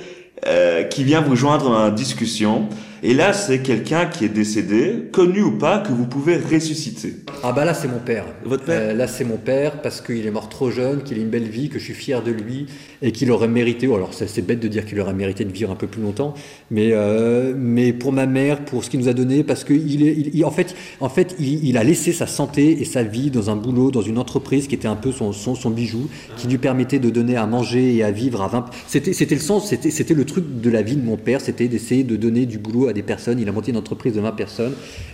[0.92, 2.70] qui vient vous joindre dans la discussion.
[3.04, 7.16] Et là, c'est quelqu'un qui est décédé, connu ou pas, que vous pouvez ressusciter.
[7.44, 8.26] Ah bah là c'est mon père.
[8.46, 11.22] Votre père Euh, Là c'est mon père parce qu'il est mort trop jeune, qu'il a
[11.22, 12.68] une belle vie, que je suis fier de lui
[13.02, 13.88] et qu'il aurait mérité.
[13.88, 16.36] oh, alors c'est bête de dire qu'il aurait mérité de vivre un peu plus longtemps,
[16.70, 20.06] mais euh, mais pour ma mère, pour ce qu'il nous a donné, parce que il
[20.06, 23.02] est, il- il- en fait, en fait, il, il a laissé sa santé et sa
[23.02, 26.08] vie dans un boulot, dans une entreprise qui était un peu son son, son bijou,
[26.38, 28.66] qui lui permettait de donner à manger et à vivre à 20.
[28.88, 31.68] C'était c'était le sens, c'était c'était le truc de la vie de mon père, c'était
[31.68, 33.40] d'essayer de donner du boulot à des personnes.
[33.40, 34.74] Il a monté une entreprise de 20 personnes.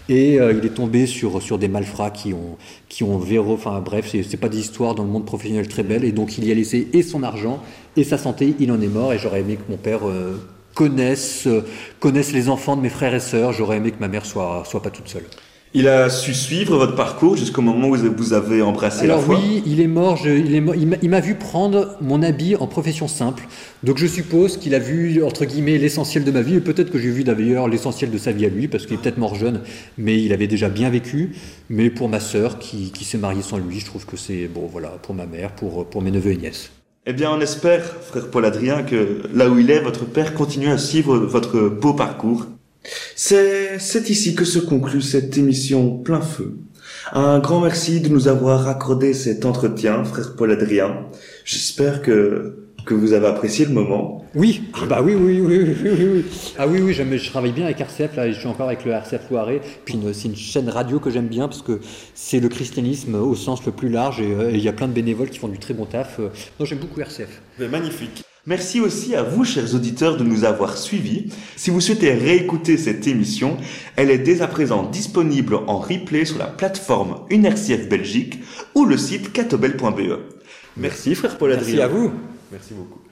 [0.10, 2.58] Et euh, il est tombé sur, sur des malfrats qui ont,
[2.90, 6.04] qui ont véro, enfin bref, c'est pas des histoires dans le monde professionnel très belles.
[6.04, 7.62] Et donc il y a laissé et son argent
[7.96, 9.14] et sa santé, il en est mort.
[9.14, 10.40] Et j'aurais aimé que mon père euh,
[10.74, 11.66] connaisse, euh,
[12.00, 14.82] connaisse les enfants de mes frères et sœurs, j'aurais aimé que ma mère soit, soit
[14.82, 15.26] pas toute seule.
[15.74, 19.36] Il a su suivre votre parcours jusqu'au moment où vous avez embrassé Alors la foi
[19.38, 20.16] oui, il est mort.
[20.16, 23.44] je- il m'a- vu prendre mon habit en profession simple.
[23.84, 26.56] Donc je suppose qu'il a vu entre guillemets l'essentiel de ma vie.
[26.56, 29.02] Et peut-être que j'ai vu d'ailleurs l'essentiel de sa vie à lui, parce qu'il est
[29.02, 29.62] peut-être mort jeune,
[29.98, 31.34] mais il avait déjà bien vécu.
[31.70, 34.68] Mais pour ma sœur qui, qui s'est mariée sans lui, je trouve que c'est bon.
[34.72, 36.72] Voilà, pour ma mère, pour pour mes neveux et nièces.
[37.06, 40.70] Eh bien, on espère, frère Paul Adrien, que là où il est, votre père continue
[40.70, 42.48] à suivre votre beau parcours.
[43.16, 46.58] C'est, ici que se conclut cette émission plein feu.
[47.14, 51.06] Un grand merci de nous avoir accordé cet entretien, frère Paul Adrien.
[51.46, 54.26] J'espère que, que vous avez apprécié le moment.
[54.36, 56.26] Oui, ah bah oui, oui, oui, oui, oui, oui.
[56.58, 58.92] Ah oui, oui, j'aime- je travaille bien avec RCF, là, je suis encore avec le
[58.92, 59.62] RCF Loiret.
[59.86, 61.80] Puis c'est une chaîne radio que j'aime bien parce que
[62.14, 64.94] c'est le christianisme au sens le plus large et euh, il y a plein de
[64.94, 66.20] bénévoles qui font du très bon taf.
[66.20, 67.42] Euh, Non, j'aime beaucoup RCF.
[67.72, 68.24] magnifique.
[68.48, 71.34] Merci aussi à vous, chers auditeurs, de nous avoir suivis.
[71.58, 73.58] Si vous souhaitez réécouter cette émission,
[73.98, 78.40] elle est dès à présent disponible en replay sur la plateforme UNRCF Belgique
[78.74, 80.20] ou le site catobel.be.
[80.78, 81.76] Merci, frère Paul Adrien.
[81.76, 82.12] Merci à vous.
[82.50, 83.07] Merci beaucoup.